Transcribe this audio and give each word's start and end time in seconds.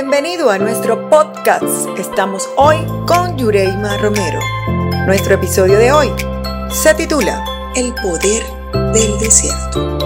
Bienvenido 0.00 0.48
a 0.48 0.58
nuestro 0.58 1.10
podcast. 1.10 1.88
Estamos 1.98 2.48
hoy 2.56 2.76
con 3.04 3.36
Yureima 3.36 3.98
Romero. 3.98 4.38
Nuestro 5.06 5.34
episodio 5.34 5.76
de 5.76 5.90
hoy 5.90 6.06
se 6.70 6.94
titula 6.94 7.44
El 7.74 7.92
poder 7.94 8.44
del 8.94 9.18
desierto. 9.18 9.98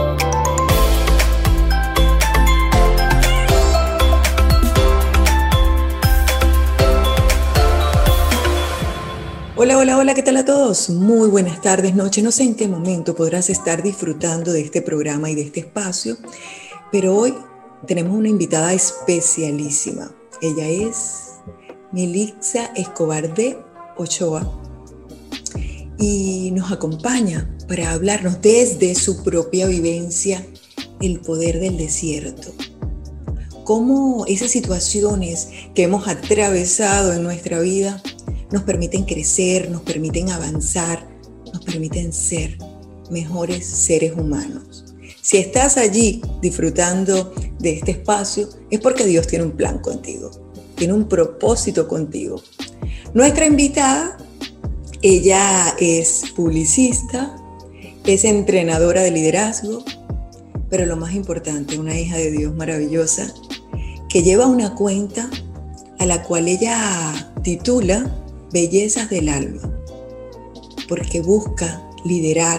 Hola, 9.56 9.76
hola, 9.76 9.98
hola, 9.98 10.14
¿qué 10.14 10.22
tal 10.22 10.38
a 10.38 10.46
todos? 10.46 10.88
Muy 10.88 11.28
buenas 11.28 11.60
tardes, 11.60 11.94
noches. 11.94 12.24
No 12.24 12.32
sé 12.32 12.44
en 12.44 12.54
qué 12.54 12.66
momento 12.66 13.14
podrás 13.14 13.50
estar 13.50 13.82
disfrutando 13.82 14.54
de 14.54 14.62
este 14.62 14.80
programa 14.80 15.28
y 15.28 15.34
de 15.34 15.42
este 15.42 15.60
espacio, 15.60 16.16
pero 16.90 17.14
hoy 17.14 17.34
tenemos 17.86 18.16
una 18.16 18.28
invitada 18.28 18.72
especialísima. 18.72 20.14
Ella 20.40 20.68
es 20.68 21.34
Melixa 21.92 22.66
Escobar 22.76 23.34
de 23.34 23.58
Ochoa 23.96 24.60
y 25.98 26.50
nos 26.52 26.72
acompaña 26.72 27.54
para 27.68 27.92
hablarnos 27.92 28.40
desde 28.40 28.94
su 28.94 29.22
propia 29.22 29.66
vivencia 29.66 30.44
el 31.00 31.20
poder 31.20 31.60
del 31.60 31.76
desierto. 31.76 32.52
Cómo 33.64 34.24
esas 34.26 34.50
situaciones 34.50 35.48
que 35.74 35.84
hemos 35.84 36.08
atravesado 36.08 37.12
en 37.12 37.22
nuestra 37.22 37.60
vida 37.60 38.02
nos 38.50 38.62
permiten 38.62 39.04
crecer, 39.04 39.70
nos 39.70 39.82
permiten 39.82 40.30
avanzar, 40.30 41.08
nos 41.52 41.64
permiten 41.64 42.12
ser 42.12 42.58
mejores 43.10 43.66
seres 43.66 44.12
humanos. 44.12 44.91
Si 45.22 45.36
estás 45.36 45.76
allí 45.76 46.20
disfrutando 46.40 47.32
de 47.60 47.74
este 47.74 47.92
espacio, 47.92 48.48
es 48.70 48.80
porque 48.80 49.06
Dios 49.06 49.28
tiene 49.28 49.44
un 49.44 49.52
plan 49.52 49.78
contigo, 49.78 50.32
tiene 50.74 50.94
un 50.94 51.08
propósito 51.08 51.86
contigo. 51.86 52.42
Nuestra 53.14 53.46
invitada, 53.46 54.18
ella 55.00 55.76
es 55.78 56.24
publicista, 56.34 57.36
es 58.04 58.24
entrenadora 58.24 59.02
de 59.02 59.12
liderazgo, 59.12 59.84
pero 60.68 60.86
lo 60.86 60.96
más 60.96 61.14
importante, 61.14 61.78
una 61.78 61.96
hija 61.96 62.16
de 62.16 62.32
Dios 62.32 62.52
maravillosa, 62.56 63.32
que 64.08 64.24
lleva 64.24 64.48
una 64.48 64.74
cuenta 64.74 65.30
a 66.00 66.06
la 66.06 66.24
cual 66.24 66.48
ella 66.48 67.32
titula 67.44 68.12
Bellezas 68.52 69.08
del 69.08 69.28
Alma, 69.28 69.72
porque 70.88 71.20
busca 71.20 71.80
liderar 72.04 72.58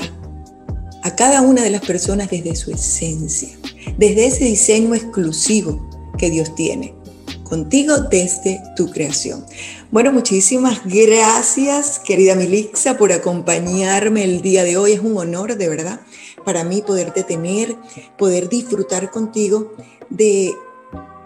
a 1.03 1.15
cada 1.15 1.41
una 1.41 1.61
de 1.61 1.69
las 1.69 1.81
personas 1.81 2.29
desde 2.29 2.55
su 2.55 2.71
esencia, 2.71 3.49
desde 3.97 4.25
ese 4.25 4.45
diseño 4.45 4.95
exclusivo 4.95 5.85
que 6.17 6.29
Dios 6.29 6.55
tiene, 6.55 6.95
contigo 7.43 7.97
desde 8.09 8.61
tu 8.75 8.89
creación. 8.89 9.45
Bueno, 9.91 10.13
muchísimas 10.13 10.81
gracias, 10.85 11.99
querida 11.99 12.35
Milixa, 12.35 12.97
por 12.97 13.11
acompañarme 13.11 14.23
el 14.23 14.41
día 14.41 14.63
de 14.63 14.77
hoy. 14.77 14.93
Es 14.93 15.01
un 15.01 15.17
honor, 15.17 15.57
de 15.57 15.69
verdad, 15.69 15.99
para 16.45 16.63
mí 16.63 16.81
poderte 16.81 17.23
tener, 17.23 17.75
poder 18.17 18.47
disfrutar 18.47 19.11
contigo 19.11 19.73
de, 20.09 20.53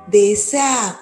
de 0.08 0.32
esa 0.32 1.02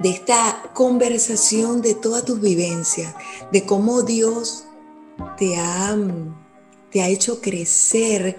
de 0.00 0.10
esta 0.10 0.70
conversación 0.74 1.80
de 1.80 1.94
todas 1.94 2.24
tus 2.24 2.40
vivencias, 2.40 3.14
de 3.52 3.64
cómo 3.64 4.02
Dios 4.02 4.64
te 5.38 5.56
ha 5.56 5.96
te 6.92 7.00
ha 7.00 7.08
hecho 7.08 7.40
crecer 7.40 8.36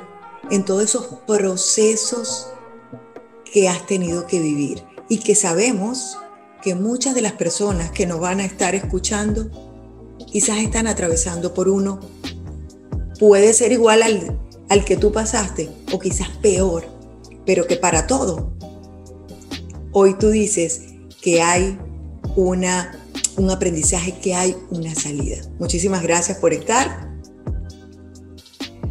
en 0.52 0.64
todos 0.64 0.84
esos 0.84 1.08
procesos 1.26 2.48
que 3.52 3.68
has 3.68 3.86
tenido 3.88 4.28
que 4.28 4.40
vivir 4.40 4.84
y 5.10 5.18
que 5.18 5.36
sabemos 5.36 6.18
que 6.62 6.76
muchas 6.76 7.16
de 7.16 7.22
las 7.22 7.34
personas 7.34 7.92
que 7.92 8.06
nos 8.06 8.20
van 8.20 8.40
a 8.40 8.46
estar 8.46 8.76
escuchando 8.76 9.50
quizás 10.32 10.60
están 10.60 10.88
atravesando 10.88 11.54
por 11.54 11.68
uno. 11.68 12.00
Puede 13.20 13.54
ser 13.54 13.72
igual 13.72 14.04
al, 14.04 14.40
al 14.70 14.86
que 14.86 14.98
tú 14.98 15.12
pasaste 15.12 15.70
o 15.92 16.00
quizás 16.00 16.30
peor, 16.42 16.86
pero 17.46 17.66
que 17.66 17.76
para 17.76 18.06
todo. 18.08 18.54
Hoy 19.92 20.16
tú 20.18 20.30
dices 20.30 20.82
que 21.22 21.42
hay 21.42 21.78
una, 22.36 23.00
un 23.36 23.50
aprendizaje, 23.50 24.14
que 24.20 24.36
hay 24.36 24.56
una 24.70 24.94
salida. 24.94 25.38
Muchísimas 25.60 26.04
gracias 26.04 26.38
por 26.38 26.54
estar 26.54 27.13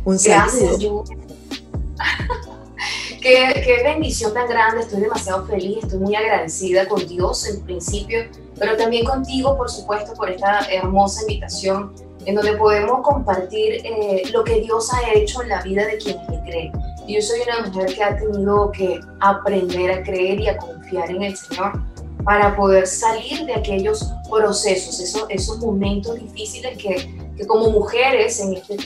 un 0.05 0.17
Gracias, 0.17 0.79
qué, 3.21 3.63
qué 3.65 3.83
bendición 3.85 4.35
tan 4.35 4.49
grande, 4.49 4.83
estoy 4.83 5.01
demasiado 5.01 5.47
feliz, 5.47 5.85
estoy 5.85 6.01
muy 6.01 6.17
agradecida 6.17 6.89
con 6.89 7.07
Dios 7.07 7.49
en 7.49 7.63
principio, 7.63 8.25
pero 8.59 8.77
también 8.77 9.05
contigo, 9.05 9.57
por 9.57 9.71
supuesto, 9.71 10.15
por 10.15 10.29
esta 10.31 10.67
hermosa 10.71 11.21
invitación 11.23 11.93
en 12.27 12.35
donde 12.35 12.57
podemos 12.57 13.01
compartir 13.03 13.81
eh, 13.85 14.23
lo 14.33 14.45
que 14.45 14.61
Dios 14.61 14.93
ha 14.93 15.13
hecho 15.13 15.43
en 15.43 15.49
la 15.49 15.63
vida 15.63 15.87
de 15.87 15.99
quienes 15.99 16.29
le 16.29 16.41
creen. 16.43 16.73
Yo 17.09 17.21
soy 17.21 17.41
una 17.41 17.67
mujer 17.67 17.95
que 17.95 18.03
ha 18.03 18.17
tenido 18.17 18.71
que 18.71 19.01
aprender 19.21 19.91
a 19.91 20.03
creer 20.03 20.41
y 20.41 20.49
a 20.49 20.57
confiar 20.57 21.11
en 21.11 21.23
el 21.23 21.37
Señor 21.37 21.73
para 22.25 22.55
poder 22.55 22.87
salir 22.87 23.45
de 23.47 23.55
aquellos 23.55 24.09
procesos, 24.31 25.01
esos, 25.01 25.27
esos 25.29 25.59
momentos 25.59 26.21
difíciles 26.21 26.79
que, 26.79 27.13
que 27.37 27.47
como 27.47 27.71
mujeres 27.71 28.39
en 28.39 28.55
este, 28.55 28.77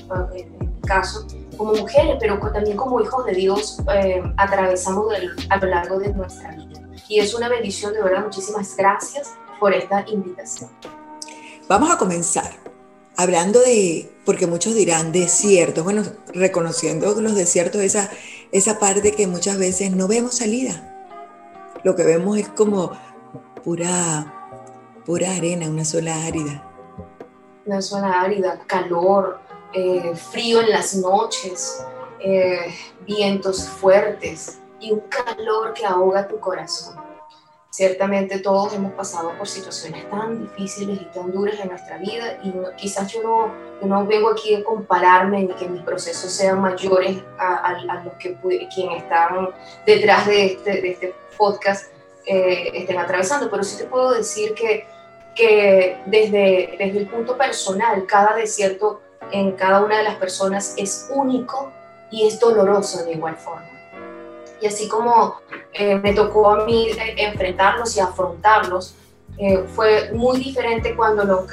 caso 0.86 1.26
como 1.56 1.74
mujeres, 1.74 2.16
pero 2.18 2.38
también 2.52 2.76
como 2.76 3.00
hijos 3.00 3.24
de 3.26 3.32
Dios 3.32 3.78
eh, 3.94 4.22
atravesamos 4.36 5.12
a 5.48 5.56
lo 5.56 5.66
largo 5.66 5.98
de 5.98 6.12
nuestra 6.14 6.52
vida. 6.52 6.80
Y 7.08 7.20
es 7.20 7.34
una 7.34 7.48
bendición, 7.48 7.92
de 7.92 8.02
verdad, 8.02 8.24
muchísimas 8.24 8.76
gracias 8.76 9.34
por 9.60 9.72
esta 9.72 10.04
invitación. 10.08 10.70
Vamos 11.68 11.90
a 11.90 11.98
comenzar 11.98 12.50
hablando 13.16 13.60
de, 13.60 14.12
porque 14.24 14.46
muchos 14.46 14.74
dirán 14.74 15.12
desiertos, 15.12 15.84
bueno, 15.84 16.02
reconociendo 16.34 17.20
los 17.20 17.34
desiertos, 17.34 17.80
esa, 17.80 18.10
esa 18.52 18.78
parte 18.78 19.12
que 19.12 19.26
muchas 19.26 19.58
veces 19.58 19.90
no 19.92 20.06
vemos 20.06 20.36
salida. 20.36 20.92
Lo 21.82 21.96
que 21.96 22.04
vemos 22.04 22.38
es 22.38 22.48
como 22.48 22.92
pura, 23.64 24.32
pura 25.04 25.34
arena, 25.34 25.68
una 25.68 25.84
sola 25.84 26.26
árida. 26.26 26.62
Una 27.64 27.82
sola 27.82 28.20
árida, 28.20 28.60
calor, 28.66 29.40
eh, 29.76 30.16
frío 30.16 30.62
en 30.62 30.70
las 30.70 30.96
noches, 30.96 31.84
eh, 32.18 32.74
vientos 33.06 33.68
fuertes 33.68 34.58
y 34.80 34.90
un 34.90 35.00
calor 35.00 35.74
que 35.74 35.84
ahoga 35.84 36.26
tu 36.26 36.40
corazón. 36.40 36.96
Ciertamente 37.68 38.38
todos 38.38 38.72
hemos 38.72 38.94
pasado 38.94 39.36
por 39.36 39.46
situaciones 39.46 40.08
tan 40.08 40.40
difíciles 40.44 40.98
y 41.02 41.04
tan 41.12 41.30
duras 41.30 41.60
en 41.60 41.68
nuestra 41.68 41.98
vida 41.98 42.38
y 42.42 42.54
quizás 42.78 43.12
yo 43.12 43.22
no, 43.22 43.86
no, 43.86 44.06
vengo 44.06 44.30
aquí 44.30 44.54
a 44.54 44.64
compararme 44.64 45.42
ni 45.42 45.52
que 45.52 45.68
mis 45.68 45.82
procesos 45.82 46.32
sean 46.32 46.62
mayores 46.62 47.18
a, 47.38 47.76
los 48.02 48.14
que 48.14 48.34
quienes 48.74 49.02
están 49.02 49.50
detrás 49.84 50.26
de 50.26 50.46
este, 50.46 50.70
de 50.80 50.90
este 50.92 51.14
podcast 51.36 51.92
eh, 52.24 52.70
estén 52.72 52.98
atravesando, 52.98 53.50
pero 53.50 53.62
sí 53.62 53.76
te 53.76 53.84
puedo 53.84 54.12
decir 54.12 54.54
que, 54.54 54.86
que 55.34 55.98
desde, 56.06 56.76
desde 56.78 56.98
el 57.00 57.08
punto 57.08 57.36
personal, 57.36 58.06
cada 58.06 58.36
desierto 58.36 59.02
en 59.32 59.52
cada 59.52 59.82
una 59.82 59.98
de 59.98 60.04
las 60.04 60.16
personas 60.16 60.74
es 60.76 61.10
único 61.14 61.72
y 62.10 62.26
es 62.26 62.38
doloroso 62.38 63.04
de 63.04 63.12
igual 63.12 63.36
forma. 63.36 63.68
Y 64.60 64.66
así 64.66 64.88
como 64.88 65.36
eh, 65.72 65.96
me 65.96 66.14
tocó 66.14 66.50
a 66.50 66.64
mí 66.64 66.88
eh, 66.90 67.14
enfrentarlos 67.18 67.96
y 67.96 68.00
afrontarlos, 68.00 68.94
eh, 69.38 69.64
fue 69.74 70.12
muy 70.14 70.38
diferente 70.38 70.96
cuando 70.96 71.24
lo, 71.24 71.46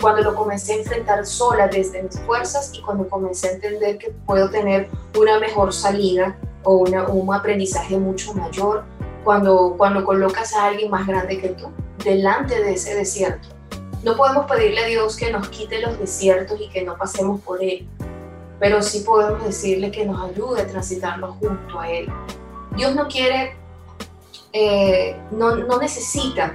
cuando 0.00 0.22
lo 0.22 0.34
comencé 0.34 0.72
a 0.72 0.76
enfrentar 0.78 1.24
sola 1.24 1.68
desde 1.68 2.02
mis 2.02 2.18
fuerzas 2.20 2.72
y 2.74 2.82
cuando 2.82 3.08
comencé 3.08 3.48
a 3.48 3.52
entender 3.52 3.98
que 3.98 4.10
puedo 4.26 4.50
tener 4.50 4.88
una 5.16 5.38
mejor 5.38 5.72
salida 5.72 6.36
o 6.64 6.78
una, 6.78 7.06
un 7.06 7.32
aprendizaje 7.32 7.96
mucho 7.96 8.34
mayor 8.34 8.82
cuando, 9.22 9.74
cuando 9.78 10.04
colocas 10.04 10.54
a 10.54 10.66
alguien 10.66 10.90
más 10.90 11.06
grande 11.06 11.40
que 11.40 11.50
tú 11.50 11.70
delante 12.02 12.60
de 12.64 12.72
ese 12.72 12.96
desierto 12.96 13.59
no 14.02 14.16
podemos 14.16 14.46
pedirle 14.46 14.84
a 14.84 14.86
Dios 14.86 15.16
que 15.16 15.30
nos 15.30 15.48
quite 15.48 15.80
los 15.80 15.98
desiertos 15.98 16.58
y 16.60 16.68
que 16.68 16.82
no 16.84 16.96
pasemos 16.96 17.40
por 17.40 17.62
él, 17.62 17.86
pero 18.58 18.82
sí 18.82 19.00
podemos 19.00 19.44
decirle 19.44 19.90
que 19.90 20.04
nos 20.04 20.30
ayude 20.30 20.62
a 20.62 20.66
transitarlo 20.66 21.34
junto 21.34 21.80
a 21.80 21.90
Él. 21.90 22.12
Dios 22.76 22.94
no 22.94 23.08
quiere, 23.08 23.56
eh, 24.52 25.16
no, 25.30 25.56
no, 25.56 25.78
necesita 25.78 26.54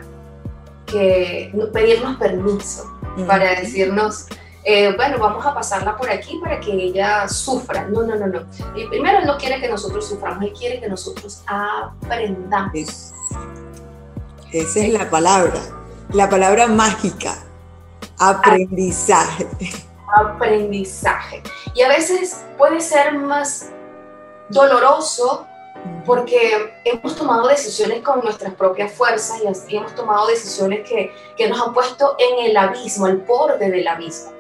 que 0.86 1.52
pedirnos 1.74 2.18
permiso 2.18 2.92
para 3.28 3.60
decirnos, 3.60 4.28
eh, 4.64 4.94
bueno, 4.96 5.18
vamos 5.20 5.46
a 5.46 5.54
pasarla 5.54 5.98
por 5.98 6.10
aquí 6.10 6.40
para 6.42 6.60
que 6.60 6.72
ella 6.72 7.28
sufra. 7.28 7.88
No, 7.88 8.04
no, 8.04 8.16
no, 8.16 8.28
no. 8.28 8.42
Y 8.76 8.88
primero 8.88 9.20
Él 9.20 9.26
no 9.26 9.38
quiere 9.38 9.60
que 9.60 9.68
nosotros 9.68 10.08
suframos, 10.08 10.44
Él 10.44 10.54
quiere 10.54 10.80
que 10.80 10.88
nosotros 10.88 11.44
aprendamos. 11.48 13.14
Esa 14.52 14.80
es 14.80 14.94
la 14.94 15.10
palabra 15.10 15.60
la 16.14 16.30
palabra 16.30 16.68
mágica, 16.68 17.36
aprendizaje. 18.18 19.48
Aprendizaje. 20.16 21.42
Y 21.74 21.82
a 21.82 21.90
veces 21.90 22.44
puede 22.58 22.80
ser 22.80 23.14
más 23.14 23.70
doloroso 24.50 25.48
porque 26.06 26.74
hemos 26.84 27.16
tomado 27.16 27.48
decisiones 27.48 28.02
con 28.02 28.22
nuestras 28.22 28.54
propias 28.54 28.92
fuerzas 28.92 29.42
y 29.44 29.48
así 29.48 29.76
hemos 29.76 29.94
tomado 29.94 30.28
decisiones 30.28 30.88
que, 30.88 31.14
que 31.36 31.48
nos 31.50 31.62
han 31.62 31.74
puesto 31.74 32.16
en 32.18 32.46
el 32.46 32.58
abismo, 32.58 33.06
al 33.06 33.18
borde 33.18 33.70
del 33.70 33.88
abismo. 33.88 34.32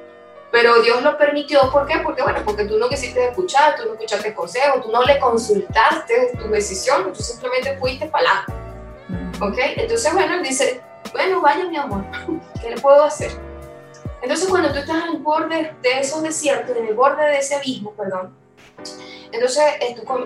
Pero 0.51 0.81
Dios 0.81 1.01
lo 1.01 1.17
permitió, 1.17 1.69
¿por 1.71 1.85
qué? 1.85 1.99
Porque, 1.99 2.21
bueno, 2.21 2.39
porque 2.45 2.65
tú 2.65 2.77
no 2.77 2.87
quisiste 2.87 3.27
escuchar, 3.27 3.75
tú 3.75 3.85
no 3.87 3.93
escuchaste 3.93 4.33
consejos, 4.33 4.81
tú 4.81 4.91
no 4.91 5.03
le 5.03 5.19
consultaste 5.19 6.31
tu 6.39 6.47
decisión, 6.47 7.11
tú 7.11 7.21
simplemente 7.21 7.77
fuiste 7.77 8.05
para. 8.05 8.45
¿Ok? 9.41 9.57
Entonces, 9.75 10.13
bueno, 10.13 10.35
él 10.35 10.43
dice, 10.43 10.81
bueno, 11.15 11.39
vaya 11.39 11.65
mi 11.65 11.77
amor, 11.77 12.03
¿qué 12.61 12.71
le 12.71 12.81
puedo 12.81 13.03
hacer? 13.03 13.31
Entonces, 14.21 14.49
cuando 14.49 14.71
tú 14.71 14.79
estás 14.79 15.03
al 15.03 15.17
borde 15.19 15.73
de 15.81 15.99
esos 15.99 16.21
desiertos, 16.21 16.75
en 16.75 16.87
el 16.87 16.93
borde 16.93 17.23
de 17.23 17.37
ese 17.37 17.55
abismo, 17.55 17.93
perdón, 17.93 18.35
entonces, 19.31 19.63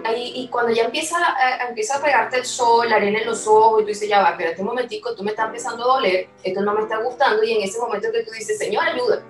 ahí, 0.03 0.33
y 0.35 0.47
cuando 0.49 0.71
ya 0.73 0.85
empieza, 0.85 1.17
a, 1.17 1.67
empieza 1.67 1.97
a 1.97 2.01
pegarte 2.01 2.37
el 2.37 2.45
sol, 2.45 2.89
la 2.89 2.95
arena 2.97 3.19
en 3.19 3.27
los 3.27 3.47
ojos, 3.47 3.81
y 3.81 3.83
tú 3.83 3.89
dices, 3.89 4.09
ya 4.09 4.21
va, 4.21 4.31
espérate 4.31 4.61
un 4.61 4.67
momentico, 4.67 5.15
tú 5.15 5.23
me 5.23 5.31
estás 5.31 5.47
empezando 5.47 5.83
a 5.83 5.95
doler, 5.95 6.27
esto 6.43 6.61
no 6.61 6.73
me 6.73 6.81
está 6.81 6.97
gustando, 6.97 7.43
y 7.43 7.53
en 7.53 7.61
ese 7.63 7.79
momento 7.79 8.11
que 8.11 8.23
tú 8.23 8.31
dices, 8.31 8.57
Señor, 8.57 8.83
ayuda. 8.83 9.23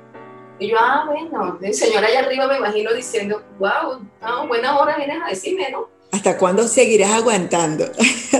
Y 0.60 0.70
yo, 0.70 0.78
ah, 0.80 1.06
bueno, 1.08 1.58
el 1.62 1.74
Señor 1.74 2.04
allá 2.04 2.20
arriba 2.20 2.48
me 2.48 2.58
imagino 2.58 2.94
diciendo, 2.94 3.42
wow, 3.60 4.02
no, 4.22 4.48
buena 4.48 4.78
hora 4.78 4.98
vienes 4.98 5.22
a 5.26 5.30
decirme, 5.30 5.70
¿no? 5.72 5.90
¿Hasta 6.12 6.38
cuándo 6.38 6.68
seguirás 6.68 7.12
aguantando? 7.12 7.86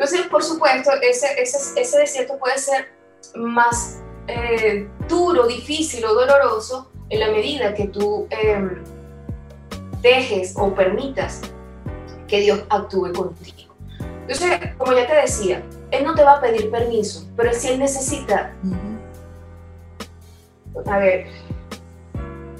Entonces, 0.00 0.26
por 0.28 0.42
supuesto, 0.42 0.90
ese, 1.02 1.26
ese, 1.40 1.78
ese 1.78 1.98
desierto 1.98 2.38
puede 2.38 2.56
ser 2.56 2.88
más 3.34 4.00
eh, 4.28 4.88
duro, 5.06 5.46
difícil 5.46 6.02
o 6.06 6.14
doloroso 6.14 6.90
en 7.10 7.20
la 7.20 7.28
medida 7.28 7.74
que 7.74 7.88
tú... 7.88 8.26
Eh, 8.30 8.80
dejes 10.02 10.54
o 10.56 10.74
permitas 10.74 11.40
que 12.26 12.40
Dios 12.40 12.64
actúe 12.70 13.12
contigo. 13.12 13.74
Entonces, 14.22 14.74
como 14.78 14.92
ya 14.92 15.06
te 15.06 15.14
decía, 15.14 15.62
Él 15.90 16.04
no 16.04 16.14
te 16.14 16.22
va 16.22 16.34
a 16.34 16.40
pedir 16.40 16.70
permiso, 16.70 17.28
pero 17.36 17.52
si 17.52 17.68
Él 17.68 17.80
necesita, 17.80 18.54
a 20.86 20.98
ver, 20.98 21.26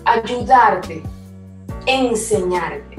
ayudarte, 0.05 1.03
enseñarte, 1.87 2.97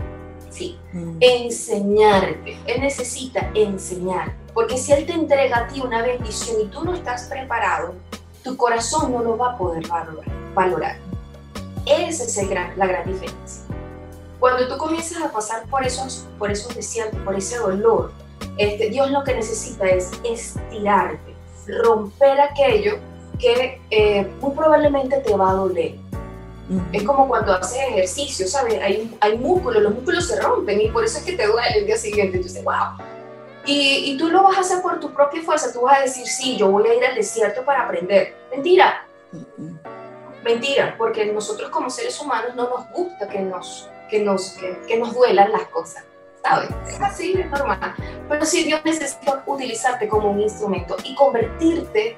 sí, 0.52 0.78
enseñarte. 1.20 2.58
Él 2.68 2.82
necesita 2.82 3.50
enseñarte, 3.56 4.36
porque 4.54 4.78
si 4.78 4.92
Él 4.92 5.06
te 5.06 5.14
entrega 5.14 5.58
a 5.58 5.68
ti 5.68 5.82
una 5.82 6.02
bendición 6.04 6.62
y 6.62 6.66
tú 6.68 6.84
no 6.84 6.94
estás 6.94 7.24
preparado, 7.24 7.96
tu 8.44 8.56
corazón 8.58 9.12
no 9.12 9.24
lo 9.24 9.38
va 9.38 9.54
a 9.54 9.58
poder 9.58 9.84
valorar. 10.54 10.98
Esa 11.86 12.24
es 12.24 12.50
la 12.78 12.86
gran 12.86 13.06
diferencia. 13.08 13.64
Cuando 14.40 14.68
tú 14.68 14.78
comienzas 14.78 15.22
a 15.22 15.32
pasar 15.32 15.68
por 15.68 15.86
esos, 15.86 16.28
por 16.40 16.52
esos 16.52 16.76
desiertos, 16.76 17.20
por 17.22 17.36
ese 17.36 17.58
dolor, 17.58 18.12
este, 18.58 18.90
Dios 18.90 19.12
lo 19.12 19.24
que 19.24 19.36
necesita 19.36 19.88
es 19.88 20.12
estirarte, 20.24 21.36
romper 21.84 22.42
aquello 22.42 22.98
que 23.40 23.80
eh, 23.90 24.32
muy 24.42 24.56
probablemente 24.56 25.18
te 25.18 25.36
va 25.36 25.52
a 25.52 25.54
doler. 25.54 25.96
Es 26.94 27.04
como 27.04 27.28
cuando 27.28 27.54
haces 27.54 27.80
ejercicio, 27.90 28.48
¿sabes? 28.48 28.82
Hay, 28.82 29.16
hay 29.20 29.38
músculos, 29.38 29.84
los 29.84 29.94
músculos 29.94 30.28
se 30.28 30.40
rompen 30.40 30.80
y 30.80 30.90
por 30.90 31.04
eso 31.04 31.18
es 31.18 31.26
que 31.26 31.34
te 31.34 31.48
duele 31.48 31.80
el 31.80 31.86
día 31.86 31.98
siguiente. 31.98 32.38
Tú 32.38 32.44
dices, 32.46 32.64
wow. 32.64 33.06
Y, 33.66 34.12
y, 34.12 34.18
tú 34.18 34.30
lo 34.30 34.44
vas 34.44 34.58
a 34.58 34.62
hacer 34.62 34.82
por 34.82 35.00
tu 35.00 35.14
propia 35.14 35.42
fuerza. 35.42 35.72
Tú 35.72 35.82
vas 35.82 36.00
a 36.00 36.02
decir, 36.02 36.26
sí, 36.26 36.58
yo 36.58 36.72
voy 36.72 36.88
a 36.88 36.96
ir 36.96 37.06
al 37.06 37.16
desierto 37.16 37.64
para 37.66 37.84
aprender. 37.84 38.36
Mentira. 38.52 39.06
Mentira, 40.44 40.96
porque 40.98 41.26
nosotros 41.26 41.70
como 41.70 41.90
seres 41.90 42.20
humanos 42.20 42.56
no 42.56 42.70
nos 42.70 42.90
gusta 42.92 43.28
que 43.28 43.40
nos 43.40 43.88
que 44.12 44.20
nos, 44.20 44.58
que, 44.88 44.98
nos 44.98 45.16
duelan 45.16 45.52
las 45.52 45.68
cosas. 45.70 46.04
¿sabes? 46.44 46.70
Es 46.88 47.02
así, 47.02 47.34
es 47.40 47.50
normal. 47.50 47.96
Pero 48.28 48.46
si 48.46 48.64
Dios 48.64 48.82
necesita 48.84 49.42
utilizarte 49.46 50.08
como 50.08 50.32
un 50.32 50.42
instrumento 50.42 50.98
y 51.04 51.16
convertirte, 51.16 52.18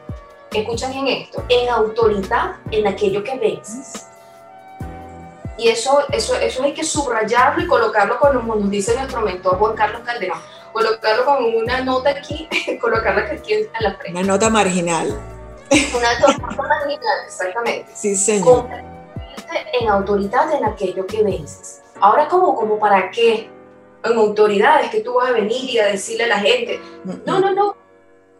escucha 0.51 0.89
bien 0.89 1.07
esto, 1.07 1.43
en 1.49 1.69
autoridad 1.69 2.55
en 2.71 2.87
aquello 2.87 3.23
que 3.23 3.37
ves. 3.37 4.07
Y 5.57 5.69
eso, 5.69 6.03
eso, 6.11 6.35
eso 6.35 6.63
hay 6.63 6.73
que 6.73 6.83
subrayarlo 6.83 7.63
y 7.63 7.67
colocarlo 7.67 8.19
como 8.19 8.55
nos 8.55 8.69
dice 8.69 8.95
nuestro 8.95 9.21
mentor 9.21 9.57
Juan 9.57 9.75
Carlos 9.75 10.01
Calderón. 10.03 10.39
Colocarlo 10.71 11.25
como 11.25 11.47
una 11.47 11.81
nota 11.81 12.09
aquí, 12.09 12.47
colocarla 12.81 13.31
aquí 13.31 13.53
en 13.53 13.67
la 13.79 13.95
frente. 13.95 14.19
Una 14.19 14.23
nota 14.23 14.49
marginal. 14.49 15.07
Una 15.95 16.19
nota 16.19 16.55
marginal, 16.55 17.17
exactamente. 17.25 17.91
Sí, 17.93 18.15
señor. 18.15 18.61
Convertirte 18.61 19.77
en 19.79 19.89
autoridad 19.89 20.51
en 20.53 20.65
aquello 20.65 21.05
que 21.05 21.21
vences. 21.21 21.81
Ahora, 21.99 22.27
¿cómo? 22.27 22.55
¿Como 22.55 22.79
para 22.79 23.11
qué? 23.11 23.49
En 24.03 24.17
autoridades 24.17 24.89
que 24.89 25.01
tú 25.01 25.13
vas 25.13 25.29
a 25.29 25.33
venir 25.33 25.69
y 25.69 25.79
a 25.79 25.87
decirle 25.87 26.25
a 26.25 26.27
la 26.27 26.39
gente. 26.39 26.81
No, 27.25 27.39
no, 27.39 27.53
no. 27.53 27.77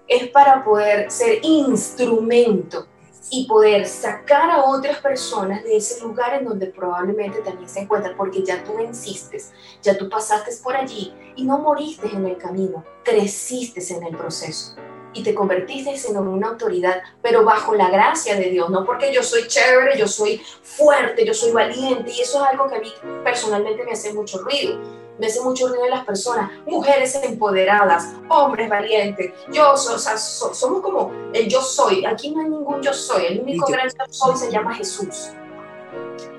Es 0.08 0.28
para 0.30 0.64
poder 0.64 1.10
ser 1.12 1.40
instrumento 1.44 2.88
y 3.32 3.48
poder 3.48 3.88
sacar 3.88 4.52
a 4.52 4.66
otras 4.66 4.98
personas 5.00 5.64
de 5.64 5.78
ese 5.78 6.02
lugar 6.02 6.36
en 6.36 6.46
donde 6.46 6.68
probablemente 6.68 7.40
también 7.40 7.70
se 7.70 7.82
encuentran, 7.82 8.16
porque 8.16 8.44
ya 8.44 8.64
tú 8.64 8.76
venciste, 8.76 9.42
ya 9.82 9.98
tú 9.98 10.10
pasaste 10.10 10.52
por 10.64 10.76
allí 10.76 11.14
y 11.36 11.44
no 11.44 11.58
moriste 11.60 12.08
en 12.08 12.26
el 12.26 12.38
camino, 12.38 12.84
creciste 13.04 13.82
en 13.94 14.04
el 14.04 14.16
proceso 14.16 14.76
y 15.14 15.24
te 15.24 15.34
convertiste 15.34 15.94
en 16.10 16.18
una 16.18 16.50
autoridad, 16.50 17.02
pero 17.22 17.46
bajo 17.46 17.76
la 17.76 17.90
gracia 17.90 18.36
de 18.36 18.50
Dios, 18.50 18.70
no 18.70 18.84
porque 18.86 19.14
yo 19.14 19.24
soy 19.24 19.48
chévere, 19.48 19.98
yo 19.98 20.08
soy 20.08 20.42
fuerte, 20.64 21.26
yo 21.26 21.34
soy 21.34 21.52
valiente, 21.52 22.12
y 22.12 22.22
eso 22.22 22.44
es 22.44 22.50
algo 22.50 22.68
que 22.68 22.76
a 22.76 22.80
mí 22.80 22.92
personalmente 23.24 23.84
me 23.84 23.92
hace 23.92 24.14
mucho 24.14 24.40
ruido. 24.40 25.03
Me 25.20 25.28
hace 25.28 25.42
mucho 25.42 25.68
ruido 25.68 25.86
en 25.86 25.92
las 25.92 26.06
personas, 26.06 26.52
mujeres 26.66 27.16
empoderadas, 27.24 28.14
hombres 28.30 28.70
valientes. 28.70 29.32
Yo, 29.52 29.74
o 29.74 29.78
sea, 29.78 30.18
somos 30.18 30.82
como 30.82 31.12
el 31.34 31.48
yo 31.48 31.62
soy. 31.62 32.06
Aquí 32.06 32.32
no 32.32 32.42
hay 32.42 32.50
ningún 32.50 32.82
yo 32.82 32.94
soy. 32.94 33.26
El 33.26 33.42
único 33.42 33.68
gran 33.68 33.88
yo 33.90 34.06
soy 34.10 34.36
se 34.36 34.52
llama 34.52 34.74
Jesús 34.74 35.32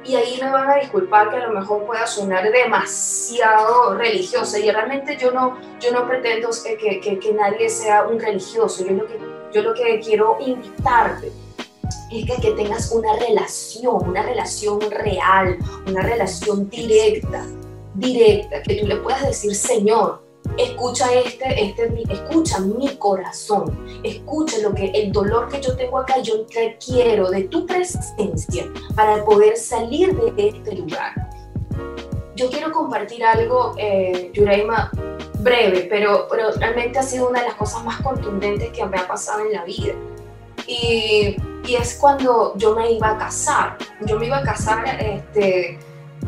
y 0.04 0.16
ahí 0.16 0.38
me 0.40 0.50
van 0.50 0.70
a 0.70 0.76
disculpar 0.76 1.30
que 1.30 1.36
a 1.36 1.48
lo 1.48 1.58
mejor 1.58 1.84
pueda 1.86 2.06
sonar 2.06 2.50
demasiado 2.50 3.94
religiosa 3.96 4.58
y 4.58 4.70
realmente 4.70 5.16
yo 5.16 5.30
no, 5.30 5.58
yo 5.80 5.92
no 5.92 6.06
pretendo 6.06 6.50
que, 6.62 7.00
que, 7.00 7.18
que 7.18 7.32
nadie 7.32 7.70
sea 7.70 8.06
un 8.06 8.20
religioso, 8.20 8.84
yo 8.84 8.92
lo 8.92 9.06
que, 9.06 9.18
yo 9.52 9.62
lo 9.62 9.74
que 9.74 10.00
quiero 10.00 10.36
invitarte 10.40 11.32
es 12.12 12.26
que, 12.26 12.40
que 12.40 12.50
tengas 12.52 12.92
una 12.92 13.16
relación, 13.16 14.08
una 14.08 14.22
relación 14.22 14.80
real, 14.90 15.58
una 15.86 16.02
relación 16.02 16.68
directa, 16.68 17.44
directa, 17.94 18.62
que 18.62 18.76
tú 18.76 18.86
le 18.86 18.96
puedas 18.96 19.26
decir, 19.26 19.54
Señor, 19.54 20.22
escucha 20.58 21.12
este, 21.12 21.64
este, 21.64 22.04
escucha 22.08 22.60
mi 22.60 22.96
corazón, 22.96 23.86
escucha 24.02 24.58
lo 24.58 24.74
que 24.74 24.86
el 24.86 25.12
dolor 25.12 25.48
que 25.48 25.60
yo 25.60 25.76
tengo 25.76 25.98
acá, 25.98 26.18
yo 26.20 26.46
requiero 26.54 27.30
de 27.30 27.44
tu 27.44 27.66
presencia 27.66 28.70
para 28.94 29.24
poder 29.24 29.56
salir 29.56 30.14
de 30.14 30.48
este 30.48 30.76
lugar. 30.76 31.12
Yo 32.36 32.50
quiero 32.50 32.72
compartir 32.72 33.24
algo, 33.24 33.74
eh, 33.78 34.30
Yureima, 34.32 34.90
breve, 35.38 35.86
pero, 35.88 36.26
pero 36.28 36.50
realmente 36.52 36.98
ha 36.98 37.02
sido 37.02 37.28
una 37.28 37.40
de 37.40 37.46
las 37.46 37.54
cosas 37.54 37.84
más 37.84 38.00
contundentes 38.00 38.70
que 38.70 38.84
me 38.86 38.98
ha 38.98 39.06
pasado 39.06 39.40
en 39.40 39.52
la 39.52 39.64
vida. 39.64 39.94
Y, 40.66 41.36
y 41.66 41.74
es 41.76 41.96
cuando 42.00 42.54
yo 42.56 42.74
me 42.74 42.90
iba 42.90 43.10
a 43.10 43.18
casar. 43.18 43.76
Yo 44.06 44.18
me 44.18 44.26
iba 44.26 44.38
a 44.38 44.42
casar, 44.42 44.84
este, 45.00 45.78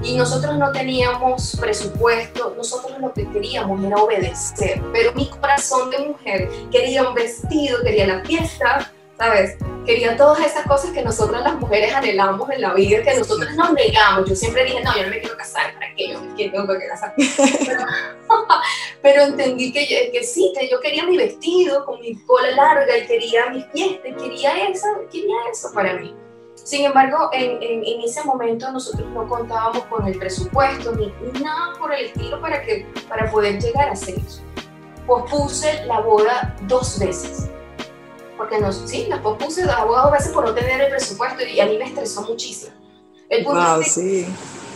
y 0.02 0.16
nosotros 0.16 0.56
no 0.56 0.72
teníamos 0.72 1.56
presupuesto, 1.60 2.54
nosotros 2.56 2.98
lo 3.00 3.12
que 3.12 3.28
queríamos 3.30 3.82
era 3.84 3.96
obedecer, 3.96 4.82
pero 4.92 5.12
mi 5.14 5.28
corazón 5.28 5.90
de 5.90 5.98
mujer 5.98 6.48
quería 6.70 7.08
un 7.08 7.14
vestido, 7.14 7.82
quería 7.82 8.06
la 8.06 8.24
fiesta, 8.24 8.92
¿sabes? 9.18 9.56
Quería 9.84 10.16
todas 10.16 10.44
esas 10.44 10.66
cosas 10.66 10.90
que 10.90 11.02
nosotras 11.02 11.42
las 11.42 11.54
mujeres 11.54 11.94
anhelamos 11.94 12.50
en 12.50 12.60
la 12.60 12.74
vida, 12.74 13.02
que 13.02 13.18
nosotros 13.18 13.54
nos 13.54 13.72
negamos. 13.72 14.28
Yo 14.28 14.34
siempre 14.34 14.64
dije, 14.64 14.82
no, 14.82 14.94
yo 14.96 15.04
no 15.04 15.10
me 15.10 15.20
quiero 15.20 15.36
casar, 15.36 15.72
¿para 15.74 15.94
qué? 15.94 16.08
Yo 16.08 16.20
me 16.20 16.48
tengo 16.48 16.66
que 16.66 16.86
casar. 16.88 17.14
Pero, 19.02 19.22
entendí 19.22 19.72
que, 19.72 20.10
que 20.12 20.24
sí, 20.24 20.52
que 20.58 20.68
yo 20.68 20.80
quería 20.80 21.04
mi 21.04 21.16
vestido 21.16 21.84
con 21.86 22.00
mi 22.00 22.16
cola 22.24 22.50
larga 22.50 22.98
y 22.98 23.06
quería 23.06 23.46
mi 23.50 23.62
fiesta, 23.72 24.08
y 24.08 24.14
quería 24.14 24.68
eso, 24.68 24.86
quería 25.10 25.36
eso 25.52 25.72
para 25.72 25.94
mí. 25.94 26.14
Sin 26.66 26.84
embargo, 26.84 27.30
en, 27.32 27.62
en, 27.62 28.00
ese 28.00 28.24
momento 28.24 28.68
nosotros 28.72 29.08
no 29.10 29.28
contábamos 29.28 29.84
con 29.84 30.04
el 30.04 30.18
presupuesto 30.18 30.96
ni 30.96 31.12
nada 31.40 31.74
por 31.78 31.94
el 31.94 32.06
estilo 32.06 32.40
para, 32.40 32.60
que, 32.60 32.84
para 33.08 33.30
poder 33.30 33.62
llegar 33.62 33.88
a 33.88 33.92
hacer 33.92 34.16
eso. 34.18 34.42
Pospuse 35.06 35.86
la 35.86 36.00
boda 36.00 36.56
dos 36.62 36.98
veces. 36.98 37.48
Porque 38.36 38.58
no, 38.58 38.72
sí, 38.72 39.06
la 39.08 39.22
pospuse 39.22 39.64
la 39.64 39.84
boda 39.84 40.02
dos 40.02 40.10
veces 40.10 40.32
por 40.32 40.44
no 40.44 40.54
tener 40.54 40.80
el 40.80 40.90
presupuesto 40.90 41.44
y 41.46 41.60
a 41.60 41.66
mí 41.66 41.78
me 41.78 41.84
estresó 41.84 42.22
muchísimo. 42.22 42.72
El 43.28 43.44
punto 43.44 43.80
es 43.82 43.92
sí. 43.92 44.26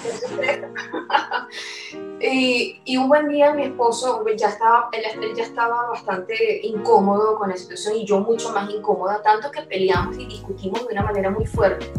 Y, 2.22 2.96
un 2.98 3.08
buen 3.08 3.28
día 3.30 3.54
mi 3.54 3.62
esposo 3.62 4.22
ya 4.36 4.48
estaba, 4.48 4.90
él, 4.92 5.34
ya 5.34 5.42
estaba 5.42 5.88
bastante 5.88 6.60
incómodo 6.66 7.38
con 7.38 7.48
la 7.48 7.56
situación 7.56 7.96
y 7.96 8.04
yo 8.04 8.20
mucho 8.20 8.50
más 8.52 8.68
incómoda, 8.70 9.22
tanto 9.22 9.50
que 9.50 9.62
peleamos 9.62 10.18
y 10.18 10.26
discutimos 10.26 10.86
de 10.86 10.92
una 10.92 11.02
manera 11.02 11.30
muy 11.30 11.46
fuerte. 11.46 11.90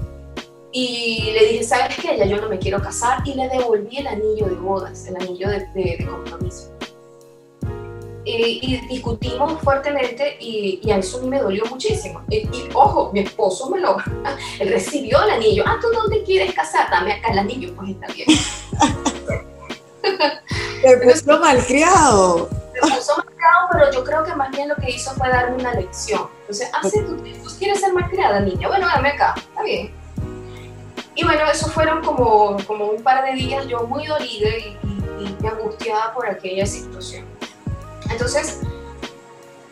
Y 0.71 1.31
le 1.33 1.47
dije, 1.47 1.63
¿sabes 1.63 1.97
qué? 1.97 2.17
Ya 2.17 2.25
yo 2.25 2.39
no 2.39 2.47
me 2.47 2.57
quiero 2.57 2.81
casar. 2.81 3.27
Y 3.27 3.33
le 3.33 3.49
devolví 3.49 3.97
el 3.97 4.07
anillo 4.07 4.45
de 4.45 4.55
bodas, 4.55 5.05
el 5.07 5.17
anillo 5.17 5.49
de, 5.49 6.07
compromiso. 6.09 6.71
Y, 8.33 8.87
discutimos 8.87 9.61
fuertemente 9.61 10.37
y, 10.39 10.89
a 10.91 10.97
eso 10.97 11.17
a 11.17 11.21
mí 11.21 11.27
me 11.27 11.39
dolió 11.39 11.65
muchísimo. 11.65 12.21
Y, 12.29 12.47
ojo, 12.73 13.11
mi 13.13 13.21
esposo 13.21 13.69
me 13.69 13.79
lo... 13.79 13.97
Él 14.59 14.69
recibió 14.73 15.21
el 15.23 15.31
anillo. 15.31 15.63
Ah, 15.65 15.77
¿tú 15.81 15.87
dónde 15.91 16.23
quieres 16.23 16.53
casar? 16.53 16.89
Dame 16.89 17.13
acá 17.13 17.31
el 17.31 17.39
anillo. 17.39 17.73
Pues 17.75 17.89
está 17.89 18.07
bien. 18.13 18.27
Te 20.81 20.97
puso 20.97 21.39
malcriado. 21.39 22.49
Me 22.73 22.79
puso 22.81 23.17
malcriado, 23.17 23.67
pero 23.71 23.91
yo 23.91 24.03
creo 24.03 24.23
que 24.23 24.35
más 24.35 24.49
bien 24.51 24.69
lo 24.69 24.75
que 24.75 24.91
hizo 24.91 25.11
fue 25.11 25.29
darme 25.29 25.57
una 25.57 25.73
lección. 25.73 26.27
Entonces, 26.41 26.69
ah, 26.73 26.81
sí, 26.83 26.99
¿tú, 27.01 27.17
tú 27.17 27.49
quieres 27.59 27.79
ser 27.79 27.93
malcriada, 27.93 28.39
niña? 28.39 28.67
Bueno, 28.67 28.87
dame 28.87 29.09
acá. 29.09 29.35
Está 29.37 29.63
bien 29.63 30.01
y 31.15 31.23
bueno, 31.23 31.41
eso 31.51 31.67
fueron 31.69 32.03
como, 32.03 32.57
como 32.65 32.85
un 32.85 33.03
par 33.03 33.25
de 33.25 33.33
días 33.33 33.67
yo 33.67 33.85
muy 33.85 34.05
dolida 34.05 34.49
y, 34.49 34.77
angustiada 35.45 36.13
por 36.13 36.27
aquella 36.27 36.65
situación. 36.65 37.25
Entonces, 38.11 38.59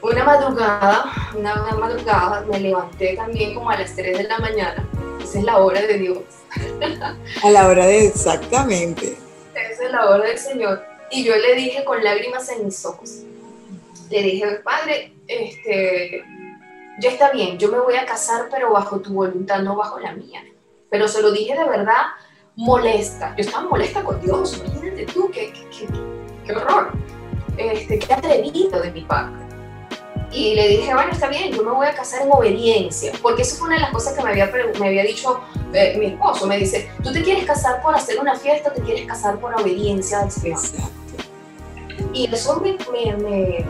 una 0.01 0.23
madrugada, 0.23 1.05
una, 1.35 1.55
madrugada, 1.55 2.41
me 2.49 2.59
levanté 2.59 3.15
también 3.15 3.53
como 3.53 3.69
a 3.69 3.77
las 3.77 3.95
3 3.95 4.17
de 4.17 4.23
la 4.23 4.39
mañana. 4.39 4.87
Esa 5.21 5.39
es 5.39 5.43
la 5.43 5.57
hora 5.57 5.81
de 5.81 5.97
Dios. 5.97 6.23
A 7.43 7.49
la 7.49 7.67
hora 7.67 7.85
de 7.85 8.07
exactamente. 8.07 9.17
Esa 9.53 9.85
es 9.85 9.91
la 9.91 10.09
hora 10.09 10.25
del 10.25 10.37
Señor. 10.37 10.83
Y 11.11 11.23
yo 11.23 11.35
le 11.35 11.55
dije 11.55 11.83
con 11.83 12.03
lágrimas 12.03 12.49
en 12.49 12.65
mis 12.65 12.85
ojos, 12.85 13.23
le 14.09 14.23
dije, 14.23 14.45
Padre, 14.63 15.13
este, 15.27 16.23
ya 16.99 17.09
está 17.09 17.31
bien, 17.31 17.57
yo 17.57 17.69
me 17.69 17.79
voy 17.79 17.95
a 17.95 18.05
casar, 18.05 18.47
pero 18.51 18.71
bajo 18.71 18.99
tu 18.99 19.13
voluntad, 19.13 19.59
no 19.59 19.75
bajo 19.75 19.99
la 19.99 20.13
mía 20.13 20.43
pero 20.89 21.07
se 21.07 21.21
lo 21.21 21.31
dije 21.31 21.55
de 21.55 21.65
verdad 21.65 22.07
molesta. 22.55 23.35
Yo 23.37 23.43
estaba 23.43 23.67
molesta 23.67 24.03
con 24.03 24.19
Dios, 24.21 24.57
imagínate 24.57 25.05
tú, 25.05 25.29
qué, 25.31 25.53
qué, 25.53 25.87
qué, 26.45 26.53
horror, 26.53 26.91
este, 27.59 27.99
qué 27.99 28.13
atrevido 28.13 28.81
de 28.81 28.91
mi 28.91 29.01
parte. 29.01 29.49
Y 30.31 30.53
le 30.53 30.67
dije, 30.67 30.93
bueno, 30.93 31.11
está 31.11 31.27
bien, 31.27 31.51
yo 31.51 31.63
me 31.63 31.71
voy 31.71 31.87
a 31.87 31.93
casar 31.93 32.21
en 32.21 32.31
obediencia, 32.31 33.11
porque 33.21 33.41
eso 33.41 33.55
fue 33.55 33.67
una 33.67 33.77
de 33.77 33.81
las 33.81 33.91
cosas 33.91 34.13
que 34.13 34.23
me 34.23 34.29
había, 34.29 34.51
me 34.79 34.87
había 34.87 35.03
dicho 35.03 35.41
eh, 35.73 35.95
mi 35.97 36.07
esposo. 36.07 36.45
Me 36.45 36.57
dice, 36.57 36.89
¿tú 37.03 37.11
te 37.11 37.23
quieres 37.23 37.45
casar 37.45 37.81
por 37.81 37.95
hacer 37.95 38.19
una 38.19 38.35
fiesta 38.35 38.71
te 38.71 38.81
quieres 38.81 39.07
casar 39.07 39.39
por 39.39 39.59
obediencia 39.59 40.19
al 40.19 40.31
Señor? 40.31 40.59
Y 42.13 42.33
eso 42.33 42.59
me, 42.59 42.77
me, 42.91 43.17
me, 43.17 43.65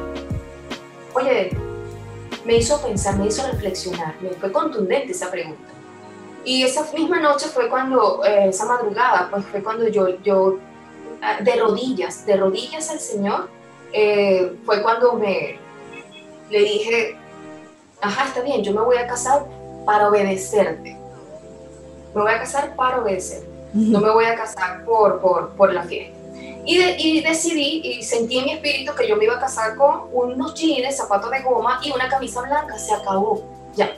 oye, 1.13 1.49
me 2.45 2.57
hizo 2.57 2.81
pensar, 2.81 3.17
me 3.17 3.27
hizo 3.27 3.45
reflexionar, 3.49 4.15
me 4.21 4.29
fue 4.31 4.51
contundente 4.51 5.13
esa 5.13 5.31
pregunta. 5.31 5.69
Y 6.43 6.63
esa 6.63 6.89
misma 6.93 7.19
noche 7.19 7.47
fue 7.47 7.69
cuando, 7.69 8.23
eh, 8.25 8.49
esa 8.49 8.65
madrugada, 8.65 9.29
pues 9.29 9.45
fue 9.45 9.61
cuando 9.61 9.87
yo, 9.87 10.21
yo, 10.23 10.57
ah, 11.21 11.39
de 11.41 11.55
rodillas, 11.55 12.25
de 12.25 12.37
rodillas 12.37 12.89
al 12.89 12.99
Señor, 12.99 13.49
eh, 13.93 14.55
fue 14.65 14.81
cuando 14.81 15.13
me, 15.13 15.59
le 16.49 16.59
dije, 16.59 17.15
ajá, 18.01 18.25
está 18.25 18.41
bien, 18.41 18.63
yo 18.63 18.73
me 18.73 18.81
voy 18.81 18.97
a 18.97 19.07
casar 19.07 19.45
para 19.85 20.09
obedecerte. 20.09 20.97
Me 22.13 22.21
voy 22.21 22.31
a 22.31 22.39
casar 22.39 22.75
para 22.75 23.01
obedecer. 23.01 23.47
No 23.73 23.99
me 23.99 24.09
voy 24.09 24.25
a 24.25 24.35
casar 24.35 24.83
por, 24.83 25.21
por, 25.21 25.49
por 25.51 25.73
la 25.73 25.83
fiesta. 25.83 26.17
Y, 26.65 26.79
y, 26.79 27.21
decidí 27.21 27.81
y 27.83 28.03
sentí 28.03 28.39
en 28.39 28.45
mi 28.45 28.51
espíritu 28.53 28.93
que 28.93 29.07
yo 29.07 29.15
me 29.15 29.25
iba 29.25 29.35
a 29.35 29.39
casar 29.39 29.75
con 29.75 30.09
unos 30.11 30.53
jeans, 30.53 30.97
zapatos 30.97 31.31
de 31.31 31.41
goma 31.41 31.79
y 31.83 31.91
una 31.91 32.09
camisa 32.09 32.41
blanca. 32.41 32.77
Se 32.77 32.93
acabó, 32.93 33.43
ya. 33.75 33.95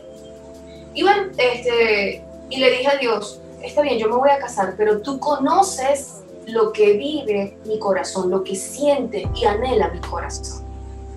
Y 0.94 1.04
bueno, 1.04 1.32
este, 1.38 2.24
y 2.50 2.58
le 2.58 2.72
dije 2.72 2.88
a 2.88 2.98
Dios, 2.98 3.42
está 3.62 3.82
bien, 3.82 3.98
yo 3.98 4.10
me 4.10 4.16
voy 4.16 4.30
a 4.30 4.40
casar, 4.40 4.74
pero 4.78 5.02
tú 5.02 5.20
conoces 5.20 6.21
lo 6.48 6.72
que 6.72 6.94
vive 6.94 7.58
mi 7.66 7.80
corazón, 7.80 8.30
lo 8.30 8.44
que 8.44 8.56
siente 8.56 9.28
y 9.36 9.46
anhela 9.46 9.90
mi 9.90 10.00
corazón. 10.02 10.66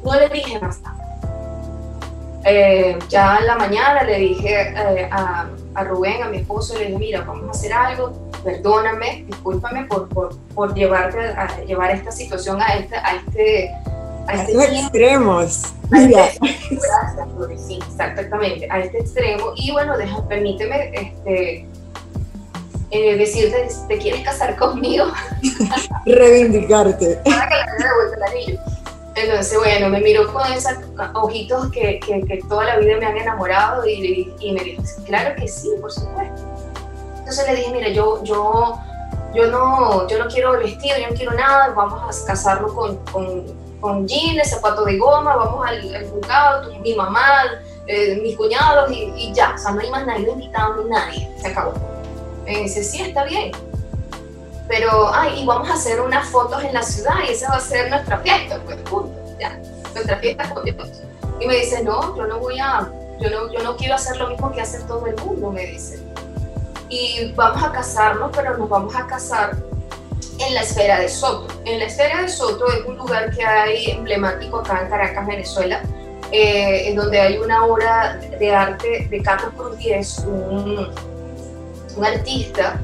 No 0.05 0.15
le 0.15 0.29
dije 0.29 0.61
más 0.61 0.81
nada. 0.83 1.05
Eh, 2.47 2.99
ya 3.09 3.39
en 3.39 3.47
la 3.47 3.57
mañana 3.57 4.03
le 4.03 4.19
dije 4.19 4.75
eh, 4.77 5.09
a, 5.11 5.49
a, 5.75 5.85
Rubén, 5.85 6.23
a 6.23 6.29
mi 6.29 6.39
esposo, 6.39 6.75
le 6.75 6.87
dije, 6.87 6.99
mira, 6.99 7.21
vamos 7.23 7.49
a 7.49 7.51
hacer 7.53 7.73
algo, 7.73 8.13
perdóname, 8.45 9.25
discúlpame 9.27 9.85
por, 9.85 10.09
por, 10.11 10.37
por 10.55 10.75
llevarte 10.75 11.21
a, 11.21 11.65
llevar 11.65 11.91
esta 11.91 12.13
situación 12.13 12.61
a 12.61 12.75
este, 12.75 12.97
a 12.97 13.17
este 13.17 13.71
a, 14.27 14.35
estos 14.35 14.65
extremos. 14.65 15.75
sí, 17.67 17.79
exactamente, 17.87 18.69
a 18.71 18.81
este 18.81 19.01
extremo. 19.01 19.53
Y 19.57 19.73
bueno, 19.73 19.97
deja, 19.97 20.27
permíteme 20.29 20.91
este, 20.93 21.67
eh, 22.91 23.17
decirte, 23.17 23.69
¿te 23.89 23.99
quieres 23.99 24.23
casar 24.23 24.57
conmigo? 24.57 25.07
Reivindicarte. 26.07 27.21
Para 27.25 27.49
que 27.49 27.55
le 27.79 27.89
devuelta 27.89 28.17
el 28.17 28.23
anillo. 28.23 28.61
Entonces, 29.17 29.59
bueno, 29.59 29.89
me 29.91 30.01
miró 30.01 30.33
con 30.33 30.53
esos 30.53 30.73
ojitos 31.15 31.71
que, 31.71 32.01
que, 32.01 32.21
que, 32.23 32.41
toda 32.49 32.65
la 32.65 32.79
vida 32.79 32.97
me 32.99 33.07
han 33.07 33.17
enamorado 33.17 33.87
y, 33.87 34.35
y, 34.41 34.53
me 34.53 34.65
dijo, 34.65 34.83
claro 35.07 35.37
que 35.37 35.47
sí, 35.47 35.71
por 35.81 35.93
supuesto. 35.93 36.43
Entonces 37.19 37.47
le 37.49 37.57
dije, 37.57 37.71
mira, 37.73 37.89
yo, 37.91 38.25
yo, 38.25 38.77
yo, 39.33 39.47
no, 39.47 40.09
yo 40.09 40.19
no 40.19 40.27
quiero 40.27 40.53
vestido, 40.59 40.97
yo 40.99 41.11
no 41.11 41.15
quiero 41.15 41.33
nada, 41.33 41.69
vamos 41.69 42.23
a 42.23 42.27
casarnos 42.27 42.73
con, 42.73 42.97
con 43.13 43.65
con 43.85 44.09
jeans, 44.09 44.49
zapatos 44.49 44.87
de 44.87 44.97
goma, 44.97 45.37
vamos 45.37 45.67
al, 45.67 45.95
al 45.95 46.81
mi 46.81 46.95
mamá, 46.95 47.45
eh, 47.87 48.19
mis 48.23 48.35
cuñados 48.35 48.91
y, 48.91 49.31
ya, 49.35 49.53
o 49.55 49.59
sea, 49.59 49.73
no 49.73 49.81
hay 49.81 49.91
más 49.91 50.07
nadie 50.07 50.31
invitado 50.31 50.83
ni 50.83 50.89
nadie, 50.89 51.31
se 51.37 51.49
acabó. 51.49 51.75
Me 52.45 52.59
dice, 52.59 52.85
sí, 52.85 53.01
está 53.01 53.25
bien, 53.25 53.53
pero, 54.69 55.13
ay, 55.13 55.43
y 55.43 55.47
vamos 55.47 55.69
a 55.69 55.75
hacer 55.75 56.01
unas 56.01 56.29
fotos 56.29 56.63
en 56.65 56.73
la 56.73 56.83
ciudad 56.83 57.17
y 57.29 57.33
esa 57.33 57.51
va 57.51 57.57
a 57.57 57.61
ser 57.61 57.91
nuestra 57.91 58.19
fiesta, 58.19 58.61
pues, 58.65 58.79
punto, 58.79 59.13
ya, 59.39 59.59
nuestra 59.93 60.17
fiesta 60.19 60.51
con 60.51 60.65
Dios. 60.65 61.03
Y 61.41 61.47
me 61.47 61.57
dice, 61.57 61.83
no, 61.83 62.17
yo 62.17 62.27
no 62.27 62.39
voy 62.39 62.59
a, 62.59 62.91
yo 63.21 63.31
no, 63.31 63.53
yo 63.53 63.63
no 63.63 63.77
quiero 63.77 63.95
hacer 63.97 64.17
lo 64.17 64.29
mismo 64.29 64.51
que 64.53 64.63
hace 64.63 64.81
todo 64.85 65.07
el 65.07 65.17
mundo, 65.17 65.51
me 65.51 65.67
dice. 65.67 66.03
Y 66.89 67.33
vamos 67.33 67.63
a 67.63 67.73
casarnos, 67.73 68.31
pero 68.35 68.57
nos 68.57 68.69
vamos 68.69 68.95
a 68.97 69.07
casar 69.07 69.57
en 70.39 70.55
la 70.55 70.63
esfera 70.63 70.99
de 70.99 71.09
Soto. 71.09 71.53
En 71.67 71.79
la 71.79 71.85
esfera 71.87 72.23
de 72.23 72.29
Soto 72.29 72.67
es 72.69 72.85
un 72.87 72.97
lugar 72.97 73.31
que 73.37 73.45
hay 73.45 73.91
emblemático 73.91 74.61
acá 74.61 74.83
en 74.83 74.89
Caracas, 74.89 75.27
Venezuela, 75.27 75.83
eh, 76.33 76.89
en 76.89 76.97
donde 76.97 77.21
hay 77.21 77.37
una 77.37 77.67
obra 77.67 78.17
de 78.17 78.55
arte 78.55 79.09
de 79.11 79.23
Carlos 79.23 79.53
Cruz 79.57 80.19
un, 80.27 80.89
un 81.97 82.05
artista 82.05 82.81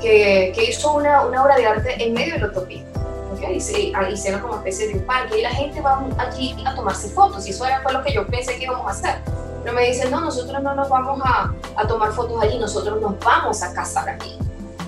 que, 0.00 0.52
que 0.54 0.64
hizo 0.70 0.92
una, 0.92 1.26
una, 1.26 1.42
obra 1.42 1.56
de 1.56 1.66
arte 1.66 2.02
en 2.02 2.12
medio 2.12 2.34
de 2.34 2.40
la 2.40 2.46
autopista. 2.46 3.00
¿okay? 3.32 3.56
hicieron 3.56 4.40
como 4.40 4.56
especie 4.56 4.88
de 4.88 4.94
un 4.94 5.06
parque 5.06 5.38
y 5.38 5.42
la 5.42 5.50
gente 5.50 5.80
va 5.80 6.04
allí 6.18 6.56
a 6.66 6.74
tomarse 6.74 7.08
fotos 7.08 7.46
y 7.46 7.50
eso 7.50 7.64
era 7.64 7.82
lo 7.90 8.02
que 8.02 8.12
yo 8.12 8.26
pensé 8.26 8.56
que 8.56 8.64
íbamos 8.64 8.86
a 8.86 8.90
hacer. 8.90 9.18
Pero 9.62 9.74
me 9.74 9.86
dicen, 9.86 10.10
no, 10.10 10.20
nosotros 10.20 10.62
no 10.62 10.74
nos 10.74 10.88
vamos 10.88 11.20
a, 11.24 11.52
a 11.76 11.86
tomar 11.86 12.12
fotos 12.12 12.42
allí, 12.42 12.58
nosotros 12.58 13.00
nos 13.00 13.18
vamos 13.20 13.62
a 13.62 13.72
casar 13.74 14.08
aquí. 14.08 14.38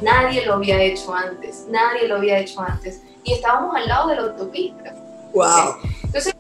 Nadie 0.01 0.45
lo 0.45 0.55
había 0.55 0.81
hecho 0.83 1.15
antes, 1.15 1.67
nadie 1.69 2.09
lo 2.09 2.17
había 2.17 2.39
hecho 2.39 2.61
antes. 2.61 3.03
Y 3.23 3.35
estábamos 3.35 3.77
al 3.77 3.87
lado 3.87 4.09
de 4.09 4.17
la 4.17 4.23
autopista. 4.23 4.95
Wow. 5.33 5.77
Entonces, 6.03 6.35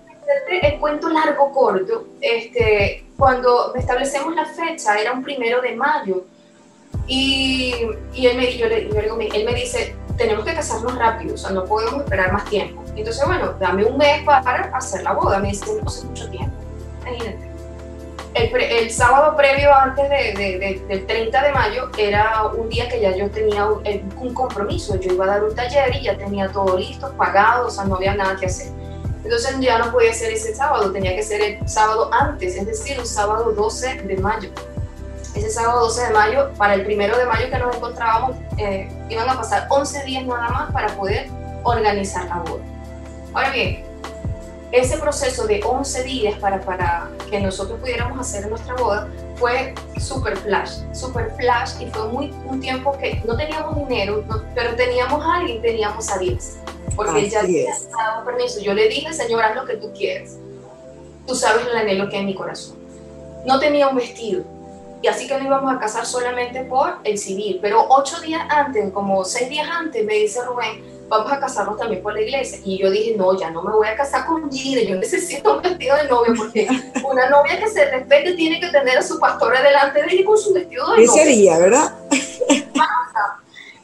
el 0.63 0.79
cuento 0.81 1.09
largo, 1.09 1.53
corto, 1.53 2.07
este, 2.21 3.07
cuando 3.17 3.75
establecemos 3.75 4.35
la 4.35 4.47
fecha, 4.47 4.99
era 4.99 5.13
un 5.13 5.23
primero 5.23 5.61
de 5.61 5.77
mayo, 5.77 6.25
y, 7.07 7.75
y 8.15 8.27
él, 8.27 8.37
me, 8.37 8.57
yo 8.57 8.69
le, 8.69 8.89
él 8.89 9.45
me 9.45 9.55
dice, 9.55 9.95
tenemos 10.17 10.45
que 10.45 10.55
casarnos 10.55 10.97
rápido, 10.97 11.35
o 11.35 11.39
sea, 11.39 11.51
no 11.51 11.65
podemos 11.65 12.03
esperar 12.03 12.33
más 12.33 12.45
tiempo. 12.47 12.83
Entonces, 12.95 13.25
bueno, 13.27 13.55
dame 13.59 13.85
un 13.85 13.97
mes 13.97 14.23
para 14.25 14.71
hacer 14.77 15.03
la 15.03 15.13
boda. 15.13 15.39
Me 15.39 15.49
dice, 15.49 15.67
no 15.81 15.89
hace 15.89 16.07
mucho 16.07 16.29
tiempo. 16.31 16.55
Imagínate 17.01 17.53
el, 18.35 18.91
sábado 18.91 19.37
previo 19.37 19.75
antes 19.75 20.09
de, 20.09 20.83
del 20.89 21.07
30 21.07 21.43
de 21.43 21.53
mayo 21.53 21.91
era 21.99 22.47
un 22.47 22.69
día 22.69 22.89
que 22.89 23.01
ya 23.01 23.15
yo 23.17 23.31
tenía 23.31 23.67
un, 23.67 24.35
compromiso. 24.35 24.97
Yo 24.97 25.13
iba 25.13 25.25
a 25.25 25.29
dar 25.29 25.45
un 25.45 25.55
taller 25.55 25.95
y 25.97 26.05
ya 26.05 26.17
tenía 26.17 26.49
todo 26.51 26.79
listo, 26.79 27.13
pagado, 27.17 27.67
o 27.67 27.71
sea, 27.71 27.85
no 27.85 27.97
había 27.97 28.15
nada 28.15 28.37
que 28.37 28.47
hacer. 28.47 28.69
Entonces 29.25 29.61
ya 29.61 29.79
no 29.79 29.93
podía 29.93 30.13
ser 30.13 30.33
ese 30.33 30.55
sábado, 30.55 30.91
tenía 30.91 31.15
que 31.15 31.23
ser 31.23 31.41
el 31.43 31.69
sábado 31.69 32.11
antes, 32.13 32.57
es 32.57 32.67
decir, 32.67 32.99
un 32.99 33.07
sábado 33.07 33.53
12 33.53 34.03
de 34.03 34.17
mayo. 34.17 34.51
Ese 35.35 35.51
sábado 35.51 35.81
12 35.87 36.09
de 36.09 36.11
mayo, 36.11 36.51
para 36.59 36.75
el 36.75 36.85
primero 36.85 37.17
de 37.17 37.25
mayo 37.25 37.49
que 37.51 37.59
nos 37.59 37.75
encontrábamos, 37.75 38.37
eh, 38.59 38.89
iban 39.09 39.29
a 39.29 39.37
pasar 39.37 39.67
11 39.71 40.05
días 40.05 40.27
nada 40.27 40.49
más 40.49 40.73
para 40.73 40.95
poder 40.95 41.31
organizar 41.63 42.27
la 42.27 42.39
boda. 42.41 42.63
Ahora 43.33 43.51
bien, 43.51 43.83
ese 44.73 44.99
proceso 44.99 45.47
de 45.47 45.61
11 45.65 46.03
días 46.05 46.39
para, 46.39 46.61
para 46.61 47.09
que 47.31 47.41
nosotros 47.41 47.79
pudiéramos 47.81 48.19
hacer 48.19 48.49
nuestra 48.49 48.75
boda 48.75 49.09
fue 49.37 49.75
súper 49.99 50.37
flash, 50.37 50.79
súper 50.93 51.31
flash 51.37 51.81
y 51.81 51.87
fue 51.87 52.09
muy, 52.09 52.31
un 52.47 52.61
tiempo 52.61 52.97
que 52.99 53.23
no 53.27 53.37
teníamos 53.37 53.77
dinero, 53.77 54.25
pero 54.55 54.75
teníamos 54.75 55.25
a 55.25 55.37
alguien, 55.37 55.61
teníamos 55.61 56.11
a 56.11 56.19
Dios, 56.19 56.57
porque 56.97 57.21
Así 57.21 57.31
ya 57.31 57.41
había 57.41 57.71
dado 57.97 58.25
permiso. 58.25 58.61
Yo 58.61 58.73
le 58.73 58.89
dije, 58.89 59.13
Señor, 59.13 59.43
haz 59.43 59.57
lo 59.57 59.65
que 59.65 59.77
tú 59.77 59.93
quieres. 59.93 60.39
Tú 61.27 61.35
sabes 61.35 61.67
el 61.67 61.77
anhelo 61.77 62.09
que 62.09 62.17
hay 62.17 62.21
en 62.21 62.27
mi 62.27 62.35
corazón. 62.35 62.77
No 63.47 63.59
tenía 63.59 63.89
un 63.89 63.97
vestido, 63.97 64.45
Y 65.03 65.09
así 65.09 65.27
que 65.27 65.37
no 65.37 65.45
íbamos 65.45 65.75
a 65.75 65.81
casar 65.81 66.07
solamente 66.07 66.63
por 66.65 66.99
el 67.03 67.19
civil. 67.19 67.59
Pero 67.61 67.87
ocho 67.89 68.21
días 68.21 68.43
antes, 68.49 68.93
como 68.93 69.25
seis 69.25 69.49
días 69.49 69.69
antes, 69.69 70.05
me 70.05 70.15
dice 70.15 70.41
Rubén, 70.45 70.83
vamos 71.09 71.33
a 71.33 71.41
casarnos 71.41 71.77
también 71.77 72.03
por 72.03 72.15
la 72.15 72.23
iglesia. 72.23 72.61
Y 72.65 72.79
yo 72.79 72.91
dije, 72.91 73.15
no, 73.17 73.39
ya 73.39 73.51
no 73.51 73.63
me 73.63 73.73
voy 73.73 73.89
a 73.89 73.97
casar 73.97 74.25
con 74.27 74.51
Gide, 74.51 74.87
yo 74.87 74.95
necesito 74.95 75.57
un 75.57 75.63
vestido 75.63 75.97
de 75.97 76.09
novia, 76.09 76.33
porque 76.37 76.69
una 77.05 77.29
novia 77.29 77.59
que 77.59 77.69
se 77.69 77.85
respete 77.91 78.35
tiene 78.35 78.61
que 78.61 78.69
tener 78.69 78.97
a 78.97 79.03
su 79.03 79.19
pastor 79.19 79.53
delante 79.61 80.03
de 80.03 80.15
ella 80.15 80.25
con 80.25 80.39
su 80.39 80.55
vestido 80.55 80.85
de 80.93 81.05
novia. 81.05 81.23
Ese 81.23 81.27
día, 81.27 81.59
¿verdad? 81.59 81.95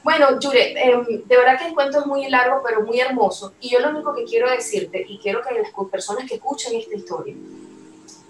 Bueno, 0.04 0.26
Jure, 0.40 0.72
em, 0.82 1.04
de 1.04 1.36
verdad 1.36 1.58
que 1.58 1.66
el 1.66 1.74
cuento 1.74 1.98
es 1.98 2.06
muy 2.06 2.30
largo, 2.30 2.62
pero 2.66 2.82
muy 2.82 2.98
hermoso. 2.98 3.52
Y 3.60 3.68
yo 3.68 3.80
lo 3.80 3.90
único 3.90 4.14
que 4.14 4.24
quiero 4.24 4.48
decirte, 4.48 5.04
y 5.06 5.18
quiero 5.18 5.42
que 5.42 5.52
las 5.52 5.70
personas 5.90 6.26
que 6.26 6.36
escuchen 6.36 6.74
esta 6.76 6.94
historia, 6.94 7.34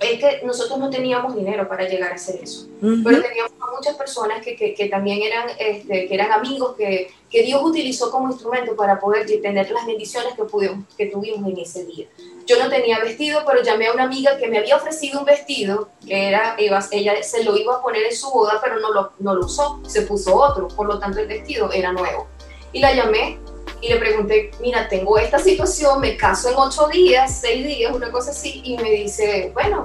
es 0.01 0.21
que 0.21 0.47
nosotros 0.47 0.79
no 0.79 0.91
teníamos 0.91 1.35
dinero 1.35 1.69
para 1.69 1.89
llegar 1.89 2.13
a 2.13 2.15
hacer 2.15 2.41
eso, 2.43 2.69
pero 2.81 3.23
teníamos 3.23 3.53
muchas 3.79 3.97
personas 3.97 4.43
que, 4.45 4.57
que, 4.57 4.75
que 4.75 4.89
también 4.89 5.23
eran, 5.23 5.49
este, 5.59 6.07
que 6.07 6.15
eran 6.15 6.33
amigos 6.33 6.75
que, 6.77 7.11
que, 7.31 7.43
Dios 7.43 7.61
utilizó 7.63 8.11
como 8.11 8.29
instrumento 8.31 8.75
para 8.77 8.99
poder 8.99 9.27
tener 9.41 9.71
las 9.71 9.87
bendiciones 9.87 10.35
que, 10.35 10.45
pudimos, 10.45 10.85
que 10.97 11.07
tuvimos 11.07 11.49
en 11.51 11.59
ese 11.59 11.85
día. 11.85 12.07
Yo 12.47 12.59
no 12.63 12.71
tenía 12.71 12.99
vestido, 13.01 13.43
pero 13.47 13.63
llamé 13.63 13.89
a 13.89 13.93
una 13.93 14.05
amiga 14.05 14.37
que 14.39 14.49
me 14.49 14.59
había 14.59 14.77
ofrecido 14.77 15.21
un 15.21 15.27
vestido, 15.27 15.91
que 16.07 16.29
era, 16.29 16.57
ella 16.59 17.23
se 17.23 17.45
lo 17.45 17.57
iba 17.57 17.77
a 17.77 17.83
poner 17.83 18.05
en 18.05 18.15
su 18.15 18.31
boda, 18.31 18.61
pero 18.63 18.81
no 18.81 18.93
lo, 18.93 19.13
no 19.19 19.35
lo 19.35 19.47
usó, 19.47 19.81
se 19.87 20.03
puso 20.03 20.35
otro, 20.35 20.69
por 20.69 20.87
lo 20.87 20.99
tanto 20.99 21.21
el 21.21 21.29
vestido 21.29 21.71
era 21.73 21.93
nuevo. 21.93 22.27
Y 22.73 22.81
la 22.81 22.95
llamé 22.95 23.39
y 23.81 23.89
le 23.89 23.97
pregunté, 23.97 24.51
mira, 24.61 24.89
tengo 24.89 25.19
esta 25.19 25.39
situación, 25.39 26.01
me 26.01 26.17
caso 26.17 26.49
en 26.49 26.55
ocho 26.57 26.89
días, 26.89 27.41
seis 27.41 27.65
días, 27.65 27.95
una 27.95 28.11
cosa 28.11 28.31
así, 28.31 28.61
y 28.65 28.77
me 28.77 28.91
dice, 28.91 29.51
bueno, 29.55 29.85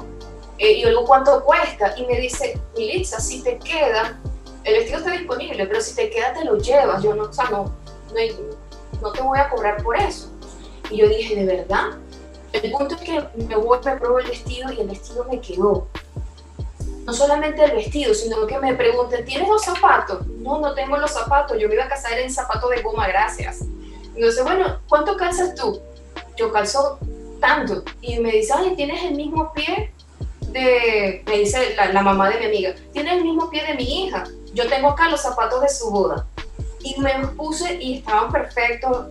eh, 0.58 0.74
y 0.74 0.84
luego 0.84 1.06
cuánto 1.06 1.44
cuesta, 1.44 1.94
y 1.98 2.06
me 2.06 2.20
dice, 2.20 2.60
Militza, 2.76 3.20
si 3.20 3.44
te 3.44 3.60
queda, 3.60 4.20
el 4.64 4.74
vestido 4.76 5.00
está 5.00 5.12
disponible, 5.12 5.66
pero 5.68 5.82
si 5.82 5.96
te 5.96 6.10
queda 6.10 6.34
te 6.34 6.44
lo 6.46 6.58
llevas, 6.58 7.04
yo 7.04 7.14
no, 7.14 7.24
o 7.24 7.34
sea, 7.34 7.50
no, 7.50 7.76
no, 9.02 9.12
te 9.12 9.22
voy 9.22 9.40
a 9.40 9.50
cobrar 9.50 9.84
por 9.84 9.98
eso. 9.98 10.30
Y 10.90 10.98
yo 10.98 11.08
dije, 11.08 11.36
¿de 11.36 11.46
verdad? 11.46 11.98
El 12.54 12.72
punto 12.72 12.96
es 12.96 13.02
que 13.02 13.24
me 13.36 13.56
voy, 13.56 13.80
me 13.84 13.96
pruebo 13.98 14.20
el 14.20 14.28
vestido 14.28 14.72
y 14.72 14.80
el 14.80 14.88
vestido 14.88 15.26
me 15.26 15.42
quedó. 15.42 15.88
No 17.06 17.12
solamente 17.12 17.64
el 17.64 17.72
vestido, 17.72 18.14
sino 18.14 18.48
que 18.48 18.58
me 18.60 18.74
preguntan, 18.76 19.26
¿tienes 19.26 19.50
los 19.50 19.64
zapatos? 19.64 20.26
No, 20.28 20.60
no 20.60 20.74
tengo 20.74 20.98
los 20.98 21.12
zapatos, 21.12 21.58
yo 21.60 21.68
me 21.68 21.74
iba 21.74 21.84
a 21.84 21.90
casar 21.90 22.18
en 22.18 22.32
zapatos 22.32 22.70
de 22.70 22.82
goma, 22.82 23.08
gracias. 23.08 23.66
Entonces, 24.16 24.44
bueno, 24.44 24.80
¿cuánto 24.88 25.18
calzas 25.18 25.56
tú? 25.56 25.80
Yo 26.38 26.52
calzo 26.52 27.00
tanto. 27.40 27.84
Y 28.02 28.20
me 28.20 28.32
dice, 28.32 28.54
ay, 28.56 28.76
¿tienes 28.76 29.04
el 29.04 29.16
mismo 29.16 29.52
pie 29.54 29.92
de, 30.50 31.24
me 31.26 31.40
dice 31.40 31.76
la, 31.76 32.02
mamá 32.02 32.30
de 32.30 32.40
mi 32.40 32.46
amiga, 32.46 32.76
tienes 32.94 33.14
el 33.14 33.24
mismo 33.24 33.50
pie 33.50 33.66
de 33.66 33.74
mi 33.76 34.06
hija? 34.06 34.24
Yo 34.54 34.68
tengo 34.68 34.90
acá 34.90 35.10
los 35.10 35.22
zapatos 35.22 35.62
de 35.62 35.70
su 35.70 35.90
boda. 35.90 36.28
Y 36.82 37.00
me 37.00 37.28
puse 37.30 37.82
y 37.82 38.00
estaban 38.00 38.32
perfectos. 38.32 39.08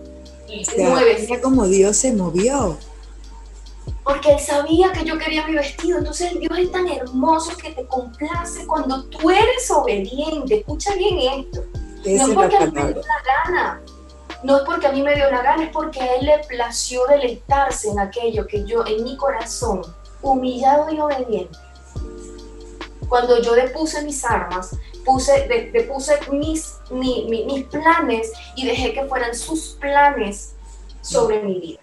Y 0.47 0.65
Mira 0.77 1.41
como 1.41 1.65
Dios 1.65 1.97
se 1.97 2.13
movió. 2.13 2.77
Porque 4.03 4.33
él 4.33 4.39
sabía 4.39 4.91
que 4.91 5.03
yo 5.03 5.17
quería 5.17 5.47
mi 5.47 5.55
vestido. 5.55 5.97
Entonces 5.97 6.39
Dios 6.39 6.57
es 6.57 6.71
tan 6.71 6.87
hermoso 6.87 7.55
que 7.57 7.71
te 7.71 7.85
complace 7.87 8.65
cuando 8.67 9.05
tú 9.05 9.29
eres 9.29 9.69
obediente. 9.71 10.59
Escucha 10.59 10.93
bien 10.95 11.17
esto. 11.45 11.63
no 12.05 12.33
porque 12.33 12.57
a 12.57 12.65
mí 12.67 12.71
me 12.73 12.93
dio 12.93 13.01
la 13.01 13.43
gana. 13.45 13.81
No 14.43 14.57
es 14.57 14.63
porque 14.63 14.87
a 14.87 14.91
mí 14.91 15.01
me 15.01 15.15
dio 15.15 15.29
la 15.31 15.41
gana, 15.41 15.63
es 15.63 15.71
porque 15.71 16.01
a 16.01 16.15
él 16.15 16.25
le 16.25 16.39
plació 16.39 17.05
deleitarse 17.07 17.89
en 17.89 17.99
aquello 17.99 18.45
que 18.45 18.65
yo, 18.65 18.85
en 18.85 19.03
mi 19.03 19.15
corazón, 19.15 19.81
humillado 20.21 20.93
y 20.93 20.99
obediente. 20.99 21.57
Cuando 23.07 23.41
yo 23.41 23.53
depuse 23.53 24.03
mis 24.03 24.23
armas, 24.25 24.75
puse, 25.05 25.47
depuse 25.71 26.19
mis, 26.31 26.75
mis 26.91 27.63
planes 27.65 28.31
y 28.55 28.65
dejé 28.65 28.93
que 28.93 29.05
fueran 29.05 29.33
sus 29.33 29.77
planes 29.79 30.53
sobre 31.01 31.41
mi 31.41 31.59
vida. 31.59 31.79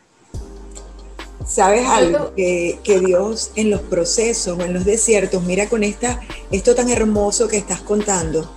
¿Sabes 1.47 1.87
algo? 1.89 2.35
Que, 2.35 2.79
que, 2.85 3.01
Dios 3.01 3.53
en 3.57 3.71
los 3.71 3.81
procesos 3.81 4.59
o 4.59 4.63
en 4.63 4.75
los 4.75 4.85
desiertos, 4.85 5.43
mira 5.43 5.69
con 5.69 5.83
esta, 5.83 6.21
esto 6.51 6.75
tan 6.75 6.91
hermoso 6.91 7.49
que 7.49 7.57
estás 7.57 7.81
contando, 7.81 8.51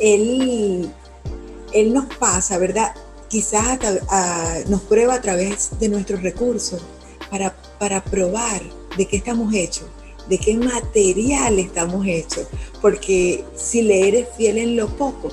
Él, 0.00 0.90
él 1.72 1.94
nos 1.94 2.06
pasa, 2.16 2.58
¿verdad? 2.58 2.94
Quizás 3.30 3.78
nos 4.68 4.80
prueba 4.80 5.14
a 5.14 5.20
través 5.20 5.70
de 5.78 5.88
nuestros 5.88 6.20
recursos 6.20 6.82
para, 7.30 7.54
para 7.78 8.02
probar 8.02 8.60
de 8.96 9.06
qué 9.06 9.18
estamos 9.18 9.54
hechos, 9.54 9.86
de 10.28 10.36
qué 10.36 10.56
material 10.56 11.60
estamos 11.60 12.04
hechos, 12.08 12.48
porque 12.82 13.44
si 13.54 13.82
le 13.82 14.08
eres 14.08 14.26
fiel 14.36 14.58
en 14.58 14.76
lo 14.76 14.88
poco, 14.96 15.28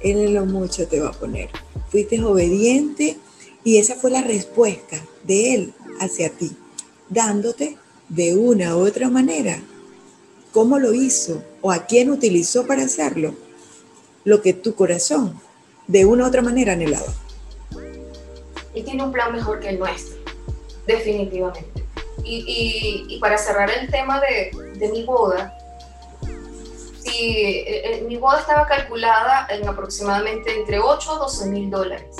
Él 0.00 0.18
en 0.18 0.34
lo 0.34 0.46
mucho 0.46 0.86
te 0.86 1.00
va 1.00 1.08
a 1.08 1.18
poner. 1.18 1.50
Fuiste 1.90 2.22
obediente 2.22 3.18
y 3.64 3.78
esa 3.78 3.96
fue 3.96 4.12
la 4.12 4.22
respuesta 4.22 5.04
de 5.24 5.54
Él 5.54 5.74
hacia 5.98 6.30
ti, 6.30 6.52
dándote 7.08 7.76
de 8.08 8.36
una 8.36 8.76
u 8.76 8.86
otra 8.86 9.10
manera 9.10 9.60
cómo 10.52 10.78
lo 10.78 10.94
hizo 10.94 11.42
o 11.60 11.72
a 11.72 11.86
quién 11.86 12.08
utilizó 12.08 12.68
para 12.68 12.84
hacerlo, 12.84 13.34
lo 14.24 14.42
que 14.42 14.52
tu 14.52 14.76
corazón 14.76 15.40
de 15.88 16.04
una 16.04 16.22
u 16.22 16.28
otra 16.28 16.42
manera 16.42 16.74
anhelaba. 16.74 17.12
Y 18.74 18.82
tiene 18.82 19.02
un 19.02 19.12
plan 19.12 19.32
mejor 19.32 19.60
que 19.60 19.70
el 19.70 19.78
nuestro, 19.78 20.18
definitivamente. 20.86 21.84
Y, 22.24 23.18
para 23.20 23.36
cerrar 23.36 23.70
el 23.70 23.90
tema 23.90 24.20
de, 24.20 24.88
mi 24.90 25.04
boda, 25.04 25.56
si, 27.00 27.36
eh, 27.36 27.98
eh, 27.98 28.04
mi 28.06 28.16
boda 28.16 28.40
estaba 28.40 28.66
calculada 28.66 29.46
en 29.50 29.68
aproximadamente 29.68 30.56
entre 30.56 30.78
8 30.78 31.12
a 31.12 31.18
12 31.18 31.46
mil 31.46 31.70
dólares. 31.70 32.16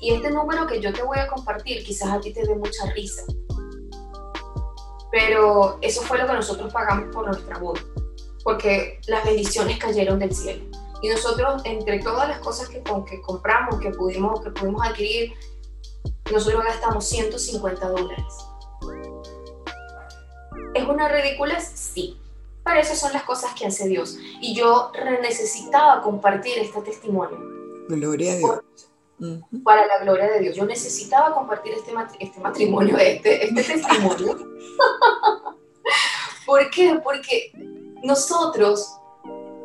Y 0.00 0.14
este 0.14 0.30
número 0.30 0.66
que 0.66 0.80
yo 0.80 0.92
te 0.92 1.02
voy 1.02 1.18
a 1.18 1.26
compartir 1.26 1.84
quizás 1.84 2.10
a 2.10 2.20
ti 2.20 2.32
te 2.32 2.46
dé 2.46 2.54
mucha 2.54 2.90
risa. 2.92 3.22
Pero 5.10 5.78
eso 5.80 6.02
fue 6.02 6.18
lo 6.18 6.26
que 6.26 6.34
nosotros 6.34 6.72
pagamos 6.72 7.14
por 7.14 7.26
nuestra 7.26 7.58
boda, 7.58 7.80
porque 8.44 9.00
las 9.06 9.24
bendiciones 9.24 9.78
cayeron 9.78 10.18
del 10.18 10.34
cielo. 10.34 10.64
Y 11.00 11.08
nosotros, 11.08 11.62
entre 11.64 12.00
todas 12.00 12.28
las 12.28 12.40
cosas 12.40 12.68
que, 12.68 12.82
que 12.82 13.20
compramos, 13.22 13.80
que 13.80 13.90
pudimos, 13.90 14.40
que 14.40 14.50
pudimos 14.50 14.86
adquirir, 14.86 15.32
nosotros 16.32 16.64
gastamos 16.64 17.06
150 17.06 17.88
dólares. 17.88 18.34
¿Es 20.74 20.84
una 20.86 21.08
ridícula? 21.08 21.60
Sí. 21.60 22.18
Para 22.62 22.80
eso 22.80 22.94
son 22.94 23.12
las 23.12 23.22
cosas 23.22 23.54
que 23.54 23.66
hace 23.66 23.88
Dios. 23.88 24.18
Y 24.40 24.54
yo 24.54 24.92
necesitaba 25.22 26.02
compartir 26.02 26.58
este 26.58 26.80
testimonio. 26.82 27.38
Gloria 27.88 28.32
a 28.32 28.36
Dios 28.36 28.60
para 29.64 29.86
la 29.86 29.98
gloria 29.98 30.26
de 30.30 30.40
Dios. 30.40 30.56
Yo 30.56 30.64
necesitaba 30.64 31.34
compartir 31.34 31.72
este, 31.74 31.92
este 32.20 32.40
matrimonio, 32.40 32.96
este, 32.98 33.46
este 33.46 33.62
testimonio. 33.62 34.38
¿Por 36.46 36.70
qué? 36.70 37.00
Porque 37.02 37.52
nosotros 38.02 38.96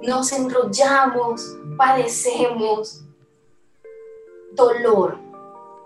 nos 0.01 0.31
enrollamos, 0.31 1.55
padecemos 1.77 3.03
dolor 4.53 5.17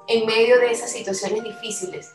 en 0.08 0.26
medio 0.26 0.60
de 0.60 0.72
esas 0.72 0.92
situaciones 0.92 1.44
difíciles. 1.44 2.14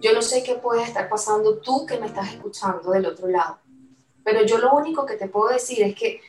Yo 0.00 0.12
no 0.12 0.22
sé 0.22 0.42
qué 0.42 0.56
puede 0.56 0.82
estar 0.82 1.08
pasando 1.08 1.58
tú 1.58 1.86
que 1.86 1.98
me 1.98 2.06
estás 2.06 2.32
escuchando 2.32 2.90
del 2.90 3.06
otro 3.06 3.28
lado, 3.28 3.58
pero 4.22 4.44
yo 4.44 4.58
lo 4.58 4.74
único 4.74 5.06
que 5.06 5.16
te 5.16 5.28
puedo 5.28 5.52
decir 5.52 5.82
es 5.82 5.94
que 5.94 6.20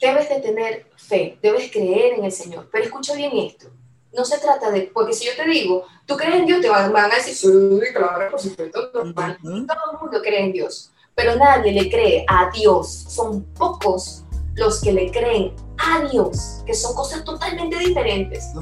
debes 0.00 0.28
de 0.28 0.40
tener 0.40 0.86
fe, 0.96 1.38
debes 1.42 1.70
creer 1.70 2.14
en 2.14 2.24
el 2.24 2.32
Señor. 2.32 2.68
Pero 2.72 2.84
escucha 2.84 3.14
bien 3.14 3.36
esto. 3.36 3.70
No 4.12 4.24
se 4.24 4.38
trata 4.38 4.70
de, 4.70 4.90
porque 4.92 5.12
si 5.12 5.26
yo 5.26 5.32
te 5.36 5.48
digo, 5.48 5.84
tú 6.04 6.16
crees 6.16 6.36
en 6.36 6.46
Dios, 6.46 6.60
te 6.60 6.68
van, 6.68 6.94
a 6.96 7.08
decir, 7.14 7.34
sí, 7.34 7.48
claro, 7.94 8.30
por 8.30 8.40
supuesto, 8.40 8.90
Todo 8.90 9.02
el 9.02 9.14
mundo 9.14 10.20
cree 10.22 10.44
en 10.46 10.52
Dios, 10.52 10.90
pero 11.14 11.36
nadie 11.36 11.72
le 11.72 11.88
cree 11.88 12.24
a 12.26 12.50
Dios. 12.50 12.88
Son 13.08 13.44
pocos 13.54 14.24
los 14.56 14.80
que 14.80 14.92
le 14.92 15.10
creen 15.12 15.54
a 15.78 16.00
Dios, 16.08 16.62
que 16.66 16.74
son 16.74 16.94
cosas 16.94 17.24
totalmente 17.24 17.78
diferentes. 17.78 18.52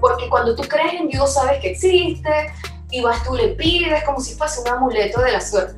Porque 0.00 0.28
cuando 0.28 0.54
tú 0.54 0.62
crees 0.62 1.00
en 1.00 1.08
Dios, 1.08 1.34
sabes 1.34 1.60
que 1.60 1.70
existe, 1.70 2.52
y 2.90 3.02
vas 3.02 3.22
tú 3.24 3.34
le 3.34 3.48
pides 3.48 4.04
como 4.04 4.20
si 4.20 4.34
fuese 4.34 4.60
un 4.60 4.68
amuleto 4.68 5.20
de 5.20 5.32
la 5.32 5.40
suerte. 5.40 5.74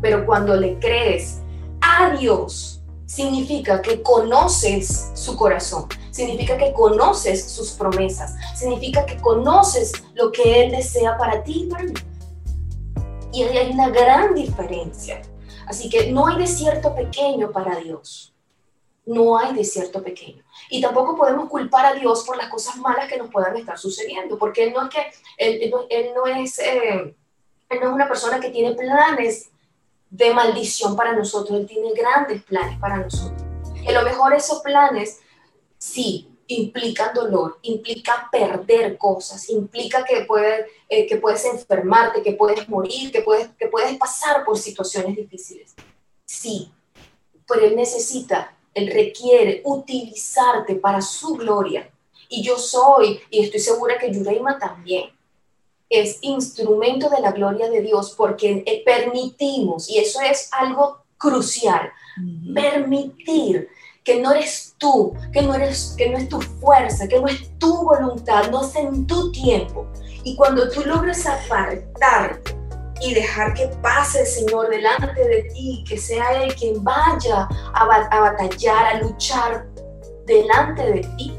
Pero 0.00 0.26
cuando 0.26 0.54
le 0.56 0.78
crees 0.78 1.38
a 1.80 2.10
Dios, 2.10 2.82
significa 3.06 3.80
que 3.80 4.02
conoces 4.02 5.10
su 5.14 5.36
corazón, 5.36 5.86
significa 6.10 6.56
que 6.56 6.72
conoces 6.72 7.50
sus 7.50 7.72
promesas, 7.72 8.34
significa 8.56 9.06
que 9.06 9.16
conoces 9.18 9.92
lo 10.14 10.32
que 10.32 10.64
Él 10.64 10.72
desea 10.72 11.16
para 11.16 11.42
ti 11.42 11.68
y 13.32 13.42
ahí 13.42 13.58
hay 13.58 13.70
una 13.72 13.90
gran 13.90 14.34
diferencia. 14.34 15.22
Así 15.66 15.88
que 15.88 16.12
no 16.12 16.26
hay 16.26 16.38
desierto 16.38 16.94
pequeño 16.94 17.50
para 17.50 17.76
Dios. 17.76 18.33
No 19.06 19.38
hay 19.38 19.54
desierto 19.54 20.02
pequeño. 20.02 20.42
Y 20.70 20.80
tampoco 20.80 21.16
podemos 21.16 21.48
culpar 21.48 21.86
a 21.86 21.94
Dios 21.94 22.24
por 22.24 22.36
las 22.36 22.48
cosas 22.48 22.76
malas 22.76 23.08
que 23.08 23.18
nos 23.18 23.30
puedan 23.30 23.56
estar 23.56 23.78
sucediendo, 23.78 24.38
porque 24.38 24.64
Él 24.64 24.72
no 24.72 24.82
es 24.82 24.94
que, 24.94 25.12
Él, 25.36 25.70
no, 26.14 26.26
es, 26.26 26.58
eh, 26.58 27.14
él 27.68 27.80
no 27.80 27.88
es 27.88 27.92
una 27.92 28.08
persona 28.08 28.40
que 28.40 28.50
tiene 28.50 28.74
planes 28.74 29.50
de 30.10 30.32
maldición 30.32 30.96
para 30.96 31.12
nosotros, 31.12 31.58
Él 31.58 31.66
tiene 31.66 31.92
grandes 31.92 32.42
planes 32.44 32.78
para 32.78 32.98
nosotros. 32.98 33.42
Y 33.82 33.88
a 33.88 33.92
lo 33.92 34.02
mejor 34.02 34.32
esos 34.32 34.60
planes, 34.62 35.20
sí, 35.76 36.34
implican 36.46 37.14
dolor, 37.14 37.58
implica 37.62 38.28
perder 38.30 38.98
cosas, 38.98 39.48
implica 39.50 40.04
que, 40.04 40.24
puede, 40.24 40.66
eh, 40.88 41.06
que 41.06 41.16
puedes 41.16 41.44
enfermarte, 41.44 42.22
que 42.22 42.32
puedes 42.32 42.68
morir, 42.68 43.10
que 43.10 43.22
puedes, 43.22 43.48
que 43.58 43.68
puedes 43.68 43.96
pasar 43.96 44.44
por 44.44 44.58
situaciones 44.58 45.16
difíciles. 45.16 45.74
Sí, 46.24 46.72
pero 47.46 47.62
Él 47.62 47.76
necesita, 47.76 48.53
Él 48.74 48.90
requiere 48.92 49.62
utilizarte 49.64 50.74
para 50.74 51.00
su 51.00 51.34
gloria. 51.34 51.88
Y 52.28 52.42
yo 52.42 52.58
soy, 52.58 53.20
y 53.30 53.44
estoy 53.44 53.60
segura 53.60 53.98
que 53.98 54.12
Yureima 54.12 54.58
también, 54.58 55.10
es 55.88 56.18
instrumento 56.22 57.08
de 57.08 57.20
la 57.20 57.32
gloria 57.32 57.70
de 57.70 57.80
Dios 57.80 58.14
porque 58.16 58.64
eh, 58.66 58.82
permitimos, 58.84 59.88
y 59.88 59.98
eso 59.98 60.20
es 60.20 60.48
algo 60.52 61.04
crucial, 61.16 61.90
permitir 62.52 63.68
que 64.02 64.20
no 64.20 64.32
eres 64.32 64.74
tú, 64.76 65.14
que 65.32 65.42
no, 65.42 65.54
eres, 65.54 65.94
que 65.96 66.10
no 66.10 66.18
es 66.18 66.28
tu 66.28 66.40
fuerza, 66.40 67.08
que 67.08 67.20
no 67.20 67.26
es 67.26 67.58
tu 67.58 67.84
voluntad, 67.84 68.50
no 68.50 68.66
es 68.66 68.74
en 68.76 69.06
tu 69.06 69.32
tiempo. 69.32 69.86
Y 70.24 70.36
cuando 70.36 70.68
tú 70.68 70.82
logres 70.82 71.26
apartarte 71.26 72.63
y 73.04 73.14
dejar 73.14 73.54
que 73.54 73.68
pase 73.82 74.20
el 74.20 74.26
Señor 74.26 74.68
delante 74.68 75.26
de 75.28 75.42
ti, 75.54 75.84
que 75.86 75.98
sea 75.98 76.42
Él 76.42 76.54
quien 76.54 76.82
vaya 76.82 77.48
a, 77.74 78.08
a 78.10 78.20
batallar, 78.20 78.86
a 78.86 79.00
luchar 79.00 79.66
delante 80.26 80.82
de 80.82 81.00
ti, 81.16 81.38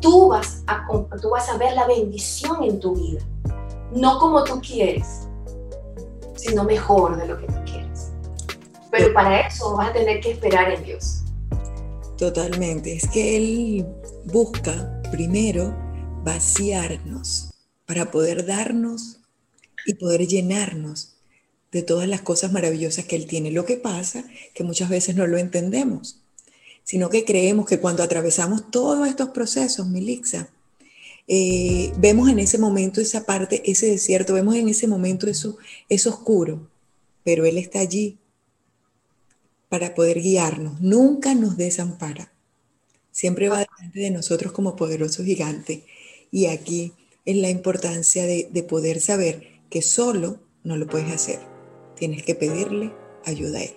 tú 0.00 0.28
vas, 0.28 0.62
a, 0.66 0.86
tú 1.20 1.30
vas 1.30 1.48
a 1.48 1.56
ver 1.56 1.72
la 1.72 1.86
bendición 1.86 2.62
en 2.62 2.78
tu 2.78 2.94
vida 2.94 3.20
no 3.94 4.18
como 4.18 4.42
tú 4.44 4.60
quieres, 4.60 5.28
sino 6.34 6.64
mejor 6.64 7.16
de 7.16 7.26
lo 7.26 7.38
que 7.38 7.46
tú 7.46 7.54
quieres. 7.64 8.12
Pero 8.90 9.12
para 9.12 9.46
eso 9.46 9.76
vas 9.76 9.90
a 9.90 9.92
tener 9.92 10.20
que 10.20 10.32
esperar 10.32 10.70
en 10.70 10.84
Dios. 10.84 11.22
Totalmente. 12.16 12.94
Es 12.94 13.08
que 13.08 13.36
Él 13.36 13.86
busca 14.24 15.02
primero 15.10 15.74
vaciarnos 16.24 17.50
para 17.86 18.10
poder 18.10 18.46
darnos 18.46 19.20
y 19.86 19.94
poder 19.94 20.26
llenarnos 20.26 21.12
de 21.72 21.82
todas 21.82 22.08
las 22.08 22.20
cosas 22.20 22.52
maravillosas 22.52 23.06
que 23.06 23.16
Él 23.16 23.26
tiene. 23.26 23.50
Lo 23.50 23.64
que 23.64 23.76
pasa 23.76 24.24
que 24.54 24.62
muchas 24.62 24.90
veces 24.90 25.16
no 25.16 25.26
lo 25.26 25.38
entendemos, 25.38 26.20
sino 26.84 27.08
que 27.08 27.24
creemos 27.24 27.66
que 27.66 27.80
cuando 27.80 28.02
atravesamos 28.02 28.70
todos 28.70 29.08
estos 29.08 29.30
procesos, 29.30 29.88
Milixa, 29.88 30.50
eh, 31.28 31.92
vemos 31.98 32.28
en 32.28 32.38
ese 32.38 32.58
momento 32.58 33.00
esa 33.00 33.24
parte, 33.24 33.62
ese 33.64 33.86
desierto, 33.86 34.34
vemos 34.34 34.56
en 34.56 34.68
ese 34.68 34.86
momento 34.86 35.28
eso, 35.28 35.56
es 35.88 36.06
oscuro, 36.06 36.68
pero 37.24 37.46
Él 37.46 37.58
está 37.58 37.80
allí 37.80 38.18
para 39.68 39.94
poder 39.94 40.20
guiarnos, 40.20 40.80
nunca 40.80 41.34
nos 41.34 41.56
desampara, 41.56 42.32
siempre 43.10 43.48
va 43.48 43.64
delante 43.64 44.00
de 44.00 44.10
nosotros 44.10 44.52
como 44.52 44.76
poderoso 44.76 45.24
gigante. 45.24 45.84
Y 46.30 46.46
aquí 46.46 46.92
es 47.24 47.36
la 47.36 47.50
importancia 47.50 48.24
de, 48.26 48.48
de 48.50 48.62
poder 48.62 49.00
saber 49.00 49.51
que 49.72 49.82
solo 49.82 50.36
no 50.62 50.76
lo 50.76 50.86
puedes 50.86 51.12
hacer, 51.12 51.40
tienes 51.96 52.22
que 52.24 52.36
pedirle 52.36 52.94
ayuda 53.24 53.58
a 53.58 53.62
Él. 53.62 53.76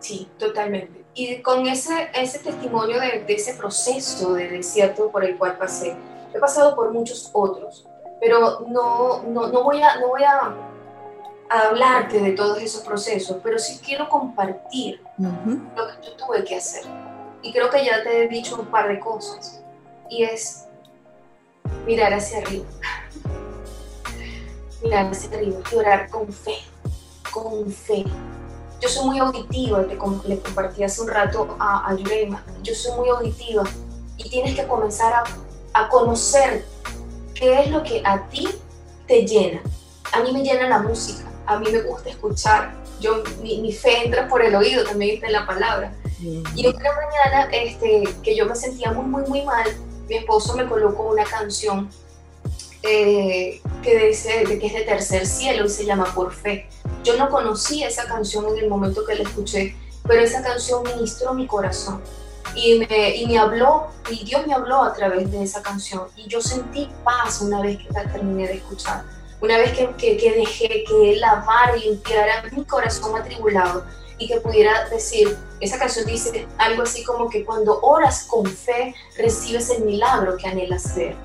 Sí, 0.00 0.28
totalmente. 0.38 1.04
Y 1.14 1.40
con 1.42 1.66
ese, 1.66 2.10
ese 2.12 2.40
testimonio 2.40 3.00
de, 3.00 3.24
de, 3.24 3.34
ese 3.34 3.54
proceso 3.54 4.34
de 4.34 4.48
desierto 4.48 5.10
por 5.10 5.24
el 5.24 5.38
cual 5.38 5.56
pasé, 5.56 5.96
He 6.32 6.38
pasado 6.38 6.76
por 6.76 6.92
muchos 6.92 7.30
otros, 7.32 7.86
pero 8.20 8.60
no, 8.68 9.22
no, 9.24 9.48
no 9.48 9.64
voy, 9.64 9.82
a, 9.82 9.96
no 9.96 10.08
voy 10.08 10.22
a, 10.22 10.54
hablarte 11.48 12.20
de 12.20 12.32
todos 12.32 12.62
esos 12.62 12.82
procesos, 12.82 13.38
pero 13.42 13.58
sí 13.58 13.80
quiero 13.84 14.08
compartir 14.08 15.02
lo 15.18 15.86
que 15.88 16.06
yo 16.06 16.16
tuve 16.16 16.44
que 16.44 16.54
hacer. 16.54 16.84
Y 17.42 17.52
creo 17.52 17.68
que 17.70 17.84
ya 17.84 18.04
te 18.04 18.22
he 18.22 18.28
dicho 18.28 18.60
un 18.60 18.66
par 18.66 18.86
de 18.86 19.00
cosas. 19.00 19.60
Y 20.08 20.22
es 20.22 20.66
mirar 21.86 22.12
hacia 22.12 22.38
arriba. 22.38 22.66
Mirar 24.82 25.10
hacia 25.10 25.30
arriba 25.36 25.58
y 25.70 25.74
orar 25.76 26.08
con 26.10 26.32
fe. 26.32 26.56
Con 27.32 27.70
fe. 27.70 28.04
Yo 28.80 28.88
soy 28.88 29.06
muy 29.06 29.18
auditiva, 29.18 29.84
te, 29.84 29.98
le 30.28 30.40
compartí 30.40 30.82
hace 30.82 31.02
un 31.02 31.08
rato 31.08 31.56
a, 31.58 31.88
a 31.88 31.94
Yurema. 31.94 32.42
Yo 32.62 32.74
soy 32.74 32.98
muy 32.98 33.08
auditiva 33.08 33.64
y 34.16 34.28
tienes 34.28 34.54
que 34.54 34.66
comenzar 34.66 35.12
a 35.12 35.24
a 35.72 35.88
conocer 35.88 36.64
qué 37.34 37.60
es 37.60 37.70
lo 37.70 37.82
que 37.82 38.02
a 38.04 38.28
ti 38.28 38.48
te 39.06 39.26
llena. 39.26 39.62
A 40.12 40.20
mí 40.20 40.32
me 40.32 40.42
llena 40.42 40.68
la 40.68 40.80
música, 40.80 41.24
a 41.46 41.58
mí 41.58 41.70
me 41.70 41.82
gusta 41.82 42.10
escuchar. 42.10 42.74
Yo, 43.00 43.22
mi, 43.42 43.72
fe 43.72 44.04
entra 44.04 44.28
por 44.28 44.42
el 44.42 44.54
oído, 44.54 44.84
también 44.84 45.14
está 45.14 45.26
en 45.26 45.32
la 45.32 45.46
palabra. 45.46 45.94
Y 46.20 46.66
otra 46.66 46.90
mañana 46.94 47.48
este, 47.50 48.04
que 48.22 48.36
yo 48.36 48.44
me 48.44 48.54
sentía 48.54 48.92
muy, 48.92 49.06
muy, 49.06 49.22
muy 49.28 49.42
mal, 49.42 49.66
mi 50.06 50.16
esposo 50.16 50.54
me 50.54 50.66
colocó 50.66 51.04
una 51.04 51.24
canción 51.24 51.88
eh, 52.82 53.62
que 53.82 54.06
dice 54.06 54.44
que 54.44 54.66
es 54.66 54.72
de 54.72 54.82
tercer 54.82 55.26
cielo 55.26 55.66
y 55.66 55.68
se 55.68 55.84
llama 55.84 56.12
Por 56.14 56.32
Fe. 56.32 56.68
Yo 57.04 57.16
no 57.16 57.28
conocía 57.30 57.88
esa 57.88 58.06
canción 58.06 58.46
en 58.48 58.64
el 58.64 58.68
momento 58.68 59.04
que 59.04 59.14
la 59.14 59.22
escuché, 59.22 59.76
pero 60.06 60.22
esa 60.22 60.42
canción 60.42 60.82
ministró 60.82 61.34
mi 61.34 61.46
corazón 61.46 62.02
y 62.54 62.78
me, 62.78 63.16
y 63.16 63.26
me 63.26 63.38
habló, 63.38 63.88
y 64.10 64.24
Dios 64.24 64.46
me 64.46 64.54
habló 64.54 64.82
a 64.82 64.92
través 64.92 65.30
de 65.30 65.42
esa 65.42 65.62
canción. 65.62 66.08
Y 66.16 66.28
yo 66.28 66.40
sentí 66.40 66.88
paz 67.04 67.40
una 67.40 67.62
vez 67.62 67.78
que 67.78 67.92
la 67.92 68.04
terminé 68.10 68.46
de 68.48 68.54
escuchar, 68.54 69.04
una 69.40 69.56
vez 69.56 69.72
que, 69.72 69.88
que, 69.96 70.16
que 70.16 70.32
dejé 70.32 70.84
que 70.84 71.12
Él 71.12 71.20
lavara 71.20 71.76
y 71.76 71.90
limpiara 71.90 72.44
mi 72.52 72.64
corazón 72.64 73.16
atribulado 73.16 73.84
y 74.18 74.28
que 74.28 74.38
pudiera 74.40 74.88
decir, 74.90 75.36
esa 75.60 75.78
canción 75.78 76.06
dice 76.06 76.46
algo 76.58 76.82
así 76.82 77.02
como 77.04 77.30
que 77.30 77.44
cuando 77.44 77.80
oras 77.80 78.24
con 78.24 78.44
fe 78.46 78.94
recibes 79.16 79.70
el 79.70 79.84
milagro 79.84 80.36
que 80.36 80.46
anhelas 80.46 80.94
ver. 80.94 81.16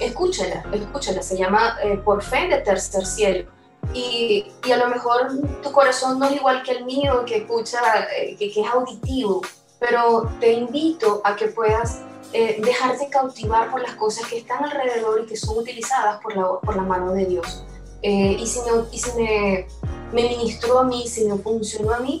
Escúchala, 0.00 0.64
escúchala, 0.72 1.22
se 1.22 1.36
llama 1.36 1.76
eh, 1.82 1.96
Por 1.98 2.22
Fe 2.22 2.48
de 2.48 2.58
Tercer 2.58 3.06
Cielo. 3.06 3.50
Y, 3.94 4.52
y, 4.64 4.72
a 4.72 4.76
lo 4.76 4.88
mejor 4.88 5.28
tu 5.62 5.72
corazón 5.72 6.18
no 6.18 6.26
es 6.26 6.36
igual 6.36 6.62
que 6.62 6.72
el 6.72 6.84
mío, 6.84 7.24
que 7.24 7.38
escucha, 7.38 7.80
eh, 8.16 8.36
que, 8.38 8.50
que 8.50 8.60
es 8.60 8.68
auditivo, 8.68 9.40
pero 9.78 10.30
te 10.40 10.52
invito 10.52 11.22
a 11.24 11.34
que 11.36 11.46
puedas 11.46 12.02
eh, 12.32 12.60
dejarte 12.60 13.08
cautivar 13.08 13.70
por 13.70 13.80
las 13.80 13.94
cosas 13.94 14.26
que 14.26 14.38
están 14.38 14.62
alrededor 14.62 15.22
y 15.22 15.26
que 15.26 15.36
son 15.36 15.56
utilizadas 15.56 16.20
por 16.20 16.36
la, 16.36 16.60
por 16.60 16.76
la 16.76 16.82
mano 16.82 17.12
de 17.12 17.24
Dios. 17.24 17.64
Eh, 18.02 18.36
y 18.38 18.46
si, 18.46 18.60
y 18.92 18.98
si 18.98 19.16
me, 19.16 19.66
me 20.12 20.22
ministró 20.28 20.80
a 20.80 20.84
mí, 20.84 21.08
si 21.08 21.24
me 21.24 21.38
funcionó 21.38 21.94
a 21.94 22.00
mí, 22.00 22.20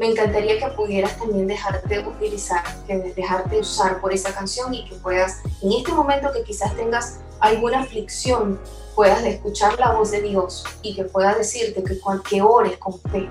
me 0.00 0.06
encantaría 0.06 0.58
que 0.58 0.66
pudieras 0.74 1.18
también 1.18 1.46
dejarte 1.46 1.98
utilizar, 1.98 2.64
que 2.86 3.12
dejarte 3.14 3.58
usar 3.58 4.00
por 4.00 4.14
esa 4.14 4.32
canción 4.32 4.72
y 4.72 4.88
que 4.88 4.94
puedas, 4.94 5.42
en 5.60 5.72
este 5.72 5.92
momento 5.92 6.32
que 6.32 6.42
quizás 6.42 6.74
tengas 6.74 7.18
alguna 7.38 7.80
aflicción, 7.80 8.58
puedas 8.94 9.22
escuchar 9.24 9.78
la 9.78 9.92
voz 9.92 10.10
de 10.10 10.22
Dios 10.22 10.64
y 10.80 10.96
que 10.96 11.04
pueda 11.04 11.34
decirte 11.34 11.84
que, 11.84 12.00
que 12.26 12.40
ores 12.40 12.78
con 12.78 12.98
fe, 13.12 13.28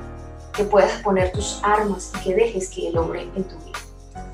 que 0.54 0.64
puedas 0.64 1.02
poner 1.02 1.32
tus 1.32 1.60
armas 1.64 2.12
y 2.16 2.24
que 2.24 2.36
dejes 2.36 2.70
que 2.70 2.90
Él 2.90 3.00
obre 3.00 3.24
en 3.24 3.46
tu 3.46 3.58
vida. 3.66 3.80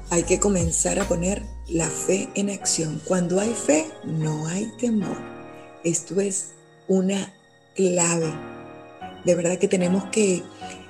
Hay 0.09 0.23
que 0.23 0.37
comenzar 0.37 0.99
a 0.99 1.05
poner 1.05 1.41
la 1.69 1.87
fe 1.87 2.27
en 2.35 2.49
acción. 2.49 3.01
Cuando 3.05 3.39
hay 3.39 3.53
fe, 3.53 3.87
no 4.03 4.45
hay 4.47 4.73
temor. 4.77 5.17
Esto 5.85 6.19
es 6.19 6.51
una 6.89 7.33
clave. 7.75 8.33
De 9.23 9.35
verdad 9.35 9.57
que 9.57 9.69
tenemos 9.69 10.03
que, 10.11 10.43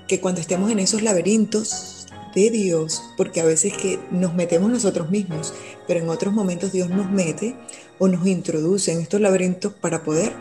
que 0.07 0.19
cuando 0.19 0.41
estemos 0.41 0.71
en 0.71 0.79
esos 0.79 1.01
laberintos 1.01 2.07
de 2.35 2.49
Dios, 2.49 3.01
porque 3.17 3.39
a 3.39 3.45
veces 3.45 3.73
que 3.73 3.99
nos 4.11 4.33
metemos 4.33 4.69
nosotros 4.69 5.09
mismos, 5.09 5.53
pero 5.87 6.01
en 6.01 6.09
otros 6.09 6.33
momentos 6.33 6.71
Dios 6.71 6.89
nos 6.89 7.09
mete 7.09 7.55
o 7.97 8.07
nos 8.07 8.27
introduce 8.27 8.91
en 8.91 8.99
estos 8.99 9.21
laberintos 9.21 9.73
para 9.73 10.03
poder 10.03 10.33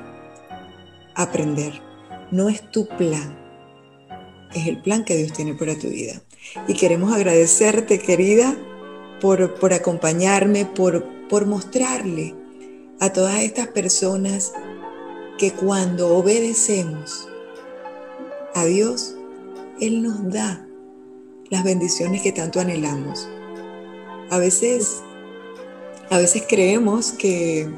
aprender. 1.14 1.81
No 2.31 2.48
es 2.48 2.68
tu 2.72 2.88
plan, 2.88 3.38
es 4.55 4.66
el 4.66 4.83
plan 4.83 5.05
que 5.05 5.16
Dios 5.16 5.33
tiene 5.33 5.55
para 5.55 5.79
tu 5.79 5.88
vida. 5.88 6.20
Y 6.66 6.74
queremos 6.74 7.12
agradecerte, 7.12 7.98
querida, 8.00 8.57
por, 9.20 9.55
por 9.55 9.72
acompañarme, 9.72 10.66
por, 10.66 11.05
por 11.29 11.46
mostrarle 11.46 12.35
a 13.00 13.12
todas 13.12 13.40
estas 13.40 13.68
personas 13.68 14.53
que 15.38 15.53
cuando 15.53 16.16
obedecemos 16.16 17.29
a 18.55 18.64
Dios, 18.64 19.13
Él 19.80 20.02
nos 20.02 20.32
da 20.32 20.66
las 21.50 21.64
bendiciones 21.64 22.22
que 22.22 22.32
tanto 22.32 22.60
anhelamos. 22.60 23.28
A 24.30 24.38
veces, 24.38 25.02
a 26.10 26.18
veces 26.18 26.44
creemos 26.48 27.12
que, 27.12 27.68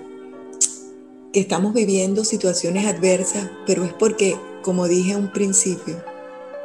que 1.32 1.40
estamos 1.40 1.74
viviendo 1.74 2.24
situaciones 2.24 2.86
adversas, 2.86 3.50
pero 3.66 3.84
es 3.84 3.92
porque, 3.94 4.36
como 4.62 4.86
dije 4.88 5.14
a 5.14 5.18
un 5.18 5.32
principio, 5.32 5.96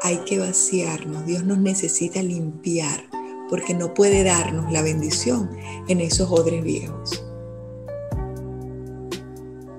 hay 0.01 0.17
que 0.19 0.39
vaciarnos, 0.39 1.25
Dios 1.25 1.43
nos 1.43 1.59
necesita 1.59 2.21
limpiar, 2.21 3.03
porque 3.49 3.73
no 3.73 3.93
puede 3.93 4.23
darnos 4.23 4.71
la 4.71 4.81
bendición 4.81 5.49
en 5.87 6.01
esos 6.01 6.29
odres 6.31 6.63
viejos. 6.63 7.23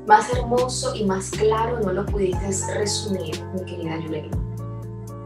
Más 0.07 0.31
hermoso 0.33 0.95
y 0.95 1.05
más 1.05 1.31
claro 1.31 1.81
no 1.81 1.93
lo 1.93 2.05
pudiste 2.07 2.75
resumir, 2.75 3.43
mi 3.55 3.65
querida 3.65 3.99
Yulena. 4.01 4.52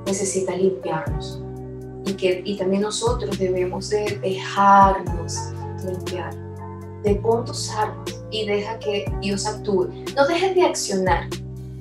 Necesita 0.06 0.56
limpiarnos 0.56 1.40
y 2.06 2.14
que 2.14 2.42
y 2.44 2.56
también 2.56 2.82
nosotros 2.82 3.38
debemos 3.38 3.90
de 3.90 4.18
dejarnos 4.22 5.36
limpiar. 5.84 6.34
De 7.02 7.14
pon 7.16 7.44
tus 7.44 7.70
y 8.30 8.46
deja 8.46 8.78
que 8.78 9.04
Dios 9.20 9.46
actúe. 9.46 9.88
No 10.16 10.26
dejes 10.26 10.54
de 10.54 10.62
accionar, 10.62 11.28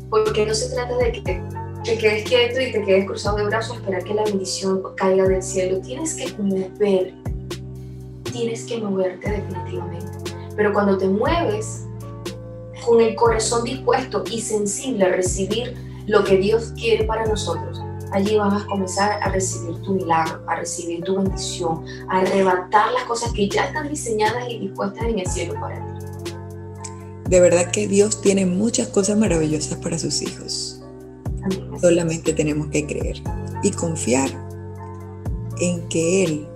porque 0.10 0.46
no 0.46 0.54
se 0.54 0.70
trata 0.70 0.96
de 0.98 1.12
que 1.12 1.42
te 1.84 1.98
quedes 1.98 2.24
quieto 2.28 2.60
y 2.60 2.72
te 2.72 2.82
quedes 2.84 3.06
cruzado 3.06 3.38
de 3.38 3.46
brazos, 3.46 3.78
esperar 3.78 4.04
que 4.04 4.14
la 4.14 4.24
bendición 4.24 4.82
caiga 4.96 5.28
del 5.28 5.42
cielo. 5.42 5.80
Tienes 5.82 6.16
que 6.16 6.34
mover, 6.42 7.14
tienes 8.32 8.66
que 8.66 8.78
moverte 8.78 9.30
definitivamente. 9.30 10.34
Pero 10.56 10.74
cuando 10.74 10.98
te 10.98 11.08
mueves 11.08 11.86
con 12.86 13.02
el 13.02 13.16
corazón 13.16 13.64
dispuesto 13.64 14.24
y 14.30 14.42
sensible 14.42 15.06
a 15.06 15.10
recibir 15.10 15.76
lo 16.08 16.24
que 16.24 16.38
Dios 16.38 16.74
quiere 16.76 17.04
para 17.06 17.26
nosotros, 17.26 17.82
allí 18.16 18.38
vas 18.38 18.64
a 18.64 18.66
comenzar 18.66 19.22
a 19.22 19.30
recibir 19.30 19.76
tu 19.82 19.94
milagro, 19.94 20.42
a 20.48 20.56
recibir 20.56 21.04
tu 21.04 21.18
bendición, 21.18 21.84
a 22.10 22.20
arrebatar 22.20 22.92
las 22.94 23.04
cosas 23.04 23.34
que 23.34 23.50
ya 23.50 23.66
están 23.66 23.90
diseñadas 23.90 24.50
y 24.50 24.60
dispuestas 24.60 25.04
en 25.04 25.20
el 25.20 25.28
cielo 25.28 25.54
para 25.60 25.76
ti. 25.76 26.32
De 27.30 27.40
verdad 27.42 27.72
que 27.72 27.88
Dios 27.88 28.22
tiene 28.22 28.46
muchas 28.46 28.88
cosas 28.88 29.18
maravillosas 29.18 29.78
para 29.80 30.00
sus 30.00 30.22
hijos. 30.22 30.82
Solamente 31.82 32.34
tenemos 32.34 32.68
que 32.68 32.88
creer 32.88 33.22
y 33.62 33.72
confiar 33.72 34.30
en 35.60 35.88
que 35.90 36.24
Él 36.24 36.48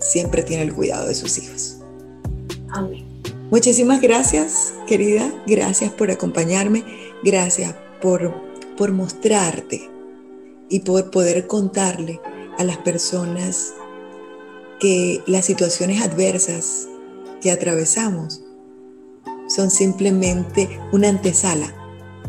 siempre 0.00 0.42
tiene 0.42 0.64
el 0.64 0.74
cuidado 0.74 1.06
de 1.06 1.14
sus 1.14 1.38
hijos. 1.38 1.76
Amén. 2.70 3.04
Muchísimas 3.50 4.00
gracias, 4.00 4.74
querida. 4.88 5.30
Gracias 5.46 5.92
por 5.92 6.10
acompañarme. 6.10 6.84
Gracias 7.22 7.74
por, 8.02 8.34
por 8.76 8.90
mostrarte 8.92 9.93
y 10.68 10.80
por 10.80 11.10
poder 11.10 11.46
contarle 11.46 12.20
a 12.58 12.64
las 12.64 12.78
personas 12.78 13.74
que 14.80 15.22
las 15.26 15.44
situaciones 15.44 16.02
adversas 16.02 16.88
que 17.40 17.50
atravesamos 17.50 18.42
son 19.48 19.70
simplemente 19.70 20.80
una 20.92 21.08
antesala 21.08 21.72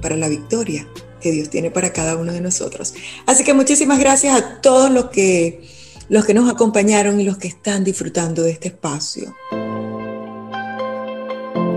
para 0.02 0.16
la 0.16 0.28
victoria 0.28 0.88
que 1.22 1.32
Dios 1.32 1.50
tiene 1.50 1.72
para 1.72 1.92
cada 1.92 2.16
uno 2.16 2.32
de 2.34 2.42
nosotros. 2.42 2.94
Así 3.26 3.44
que 3.44 3.54
muchísimas 3.54 4.00
gracias 4.00 4.40
a 4.40 4.62
todos 4.62 4.92
los 4.92 5.06
que, 5.06 5.68
los 6.10 6.26
que 6.26 6.34
nos 6.34 6.50
acompañaron 6.50 7.20
y 7.20 7.24
los 7.24 7.38
que 7.38 7.48
están 7.48 7.84
disfrutando 7.84 8.44
de 8.44 8.52
este 8.52 8.68
espacio. 8.68 9.36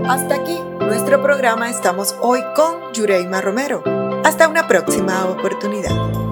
Hasta 0.07 0.35
aquí 0.35 0.57
nuestro 0.79 1.21
programa. 1.21 1.69
Estamos 1.69 2.15
hoy 2.21 2.41
con 2.55 2.93
Yureima 2.93 3.41
Romero. 3.41 3.83
Hasta 4.23 4.47
una 4.47 4.67
próxima 4.67 5.25
oportunidad. 5.25 6.28